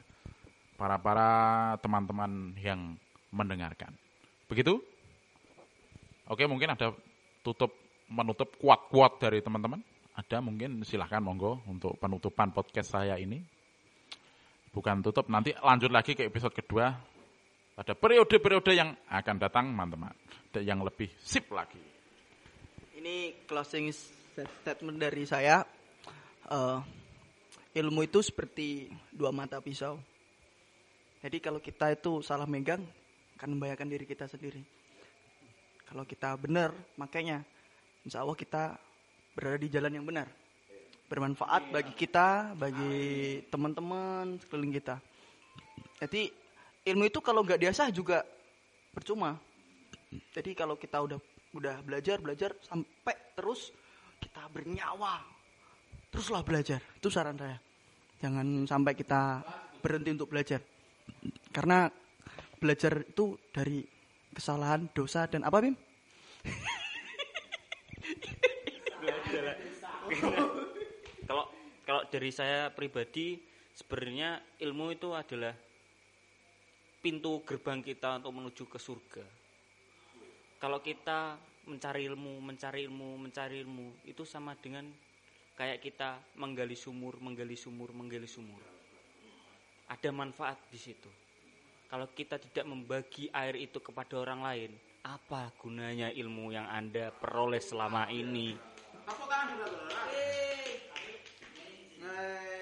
para-para 0.78 1.30
teman-teman 1.82 2.54
yang 2.62 2.94
mendengarkan. 3.34 3.90
Begitu? 4.46 4.78
Oke, 6.30 6.46
mungkin 6.46 6.78
ada 6.78 6.94
tutup 7.42 7.74
menutup 8.08 8.54
kuat-kuat 8.56 9.18
dari 9.18 9.42
teman-teman. 9.42 9.82
Ada 10.12 10.38
mungkin 10.44 10.84
silahkan 10.84 11.24
monggo 11.24 11.64
untuk 11.66 11.96
penutupan 11.98 12.52
podcast 12.52 12.94
saya 12.94 13.16
ini. 13.16 13.40
Bukan 14.72 15.04
tutup, 15.04 15.28
nanti 15.28 15.52
lanjut 15.52 15.92
lagi 15.92 16.16
ke 16.16 16.24
episode 16.24 16.56
kedua. 16.56 16.92
Pada 17.72 17.92
periode-periode 17.96 18.72
yang 18.72 18.92
akan 19.08 19.36
datang, 19.36 19.72
teman-teman. 19.72 20.12
yang 20.60 20.84
lebih 20.84 21.08
sip 21.16 21.48
lagi. 21.48 21.80
Ini 23.00 23.48
closing 23.48 23.88
statement 23.88 25.00
dari 25.00 25.24
saya. 25.24 25.64
Eh, 26.52 26.78
ilmu 27.80 28.04
itu 28.04 28.20
seperti 28.20 28.92
dua 29.08 29.32
mata 29.32 29.64
pisau. 29.64 29.96
Jadi 31.24 31.40
kalau 31.40 31.60
kita 31.64 31.88
itu 31.96 32.20
salah 32.20 32.44
megang, 32.44 32.84
akan 33.40 33.48
membahayakan 33.56 33.88
diri 33.88 34.04
kita 34.04 34.28
sendiri. 34.28 34.60
Kalau 35.92 36.08
kita 36.08 36.40
benar, 36.40 36.72
makanya 36.96 37.44
insya 38.00 38.24
Allah 38.24 38.32
kita 38.32 38.80
berada 39.36 39.60
di 39.60 39.68
jalan 39.68 39.92
yang 39.92 40.08
benar. 40.08 40.24
Bermanfaat 41.04 41.68
bagi 41.68 41.92
kita, 41.92 42.56
bagi 42.56 43.44
teman-teman 43.52 44.40
sekeliling 44.40 44.72
kita. 44.72 44.96
Jadi 46.00 46.32
ilmu 46.88 47.12
itu 47.12 47.20
kalau 47.20 47.44
nggak 47.44 47.60
diasah 47.60 47.92
juga 47.92 48.24
percuma. 48.96 49.36
Jadi 50.32 50.56
kalau 50.56 50.80
kita 50.80 50.96
udah 50.96 51.20
udah 51.52 51.76
belajar 51.84 52.16
belajar 52.24 52.56
sampai 52.64 53.36
terus 53.36 53.68
kita 54.16 54.48
bernyawa, 54.48 55.20
teruslah 56.08 56.40
belajar. 56.40 56.80
Itu 56.96 57.12
saran 57.12 57.36
saya. 57.36 57.60
Jangan 58.24 58.64
sampai 58.64 58.96
kita 58.96 59.44
berhenti 59.84 60.16
untuk 60.16 60.32
belajar. 60.32 60.64
Karena 61.52 61.84
belajar 62.56 63.04
itu 63.04 63.36
dari 63.52 63.84
kesalahan, 64.34 64.88
dosa 64.96 65.28
dan 65.28 65.44
apa 65.44 65.60
Bim? 65.62 65.76
kalau 71.28 71.44
kalau 71.86 72.02
dari 72.12 72.30
saya 72.32 72.68
pribadi 72.74 73.40
sebenarnya 73.72 74.40
ilmu 74.60 74.92
itu 74.92 75.12
adalah 75.16 75.54
pintu 77.02 77.42
gerbang 77.42 77.82
kita 77.82 78.22
untuk 78.22 78.32
menuju 78.32 78.64
ke 78.70 78.78
surga. 78.78 79.24
Kalau 80.62 80.78
kita 80.78 81.34
mencari 81.66 82.06
ilmu, 82.06 82.38
mencari 82.38 82.86
ilmu, 82.86 83.18
mencari 83.18 83.66
ilmu, 83.66 84.06
itu 84.06 84.22
sama 84.22 84.54
dengan 84.54 84.86
kayak 85.58 85.82
kita 85.82 86.22
menggali 86.38 86.78
sumur, 86.78 87.18
menggali 87.18 87.58
sumur, 87.58 87.90
menggali 87.90 88.30
sumur. 88.30 88.62
Ada 89.90 90.14
manfaat 90.14 90.62
di 90.70 90.78
situ. 90.78 91.10
Kalau 91.92 92.08
kita 92.08 92.40
tidak 92.40 92.64
membagi 92.64 93.28
air 93.36 93.52
itu 93.60 93.76
kepada 93.76 94.16
orang 94.16 94.40
lain, 94.40 94.72
apa 95.04 95.52
gunanya 95.60 96.08
ilmu 96.08 96.48
yang 96.48 96.64
Anda 96.64 97.12
peroleh 97.12 97.60
selama 97.60 98.08
ini? 98.08 98.56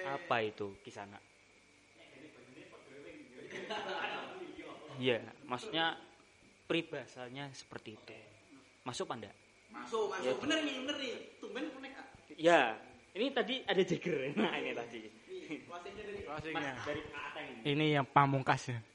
Apa 0.03 0.35
itu 0.43 0.75
kisana? 0.83 1.15
Iya, 4.99 5.23
maksudnya 5.47 5.95
peribahasanya 6.67 7.55
seperti 7.55 7.95
itu. 7.95 8.11
Masuk 8.83 9.07
enggak? 9.15 9.31
Masuk, 9.71 10.11
masuk. 10.11 10.43
Bener 10.43 10.59
nih, 10.59 10.75
bener 10.83 10.95
nih. 10.99 11.15
Tumben 11.39 11.71
konek. 11.71 11.95
Ya, 12.35 12.75
ini 13.15 13.31
tadi 13.31 13.63
ada 13.63 13.79
jeger. 13.79 14.27
Nah, 14.35 14.59
ini 14.59 14.75
tadi. 14.75 15.07
Closingnya. 16.27 16.75
Dari. 16.83 17.01
Ini 17.63 17.95
yang 17.95 18.03
pamungkas 18.11 18.75
ya. 18.75 18.90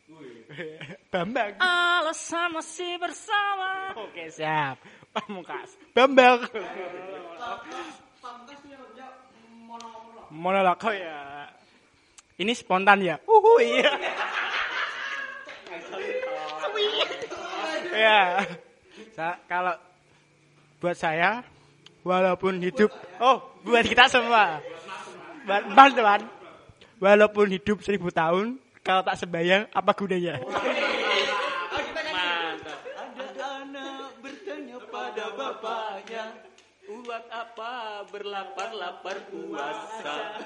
Bambang. 1.13 1.59
Alasan 1.59 2.55
masih 2.55 2.99
bersama. 3.03 3.95
Oke, 3.99 4.31
siap. 4.31 4.79
Pamungkas. 5.11 5.75
Bambang. 5.93 6.47
Monolog 10.31 10.77
oh 10.83 10.95
ya. 10.95 11.49
Ini 12.37 12.53
spontan 12.53 13.01
ya. 13.01 13.17
Uhu 13.25 13.53
iya. 13.63 13.93
ya. 17.97 18.21
Sa- 19.17 19.41
kalau 19.49 19.73
buat 20.77 20.97
saya 20.99 21.41
walaupun 22.05 22.61
hidup 22.61 22.93
oh 23.17 23.41
buat 23.65 23.83
kita 23.83 24.13
semua 24.13 24.61
buat 25.49 25.63
teman 25.73 26.29
walaupun 27.01 27.49
hidup 27.49 27.81
seribu 27.81 28.13
tahun 28.13 28.61
kalau 28.87 29.03
tak 29.03 29.19
sembahyang 29.19 29.67
apa 29.75 29.91
gunanya 29.99 30.39
Mantap. 32.07 32.81
Ada 32.95 33.27
anak 33.67 34.23
bertanya 34.23 34.79
pada 34.87 35.27
bapaknya, 35.35 36.25
Buat 36.87 37.27
apa 37.35 38.07
berlapar-lapar 38.15 39.27
puasa? 39.27 40.39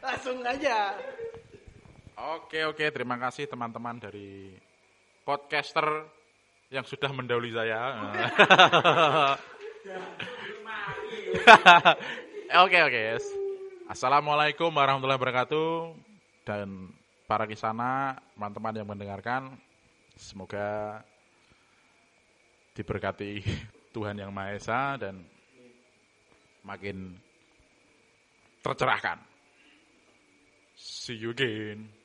langsung 0.00 0.38
aja. 0.46 0.94
Oke 2.38 2.62
oke 2.62 2.86
terima 2.94 3.18
kasih 3.18 3.50
teman-teman 3.50 3.98
dari 3.98 4.54
podcaster 5.26 6.06
yang 6.70 6.86
sudah 6.86 7.10
mendahului 7.10 7.50
saya. 7.50 8.06
oke 12.64 12.78
oke. 12.86 13.02
Assalamualaikum 13.90 14.70
warahmatullahi 14.70 15.18
wabarakatuh 15.18 15.98
dan 16.46 16.99
para 17.30 17.46
kisana 17.46 18.18
teman-teman 18.34 18.74
yang 18.74 18.88
mendengarkan 18.90 19.54
semoga 20.18 20.98
diberkati 22.74 23.38
Tuhan 23.94 24.18
yang 24.18 24.34
Maha 24.34 24.58
Esa 24.58 24.98
dan 24.98 25.22
makin 26.66 27.14
tercerahkan. 28.66 29.22
See 30.74 31.22
you 31.22 31.30
again. 31.30 31.99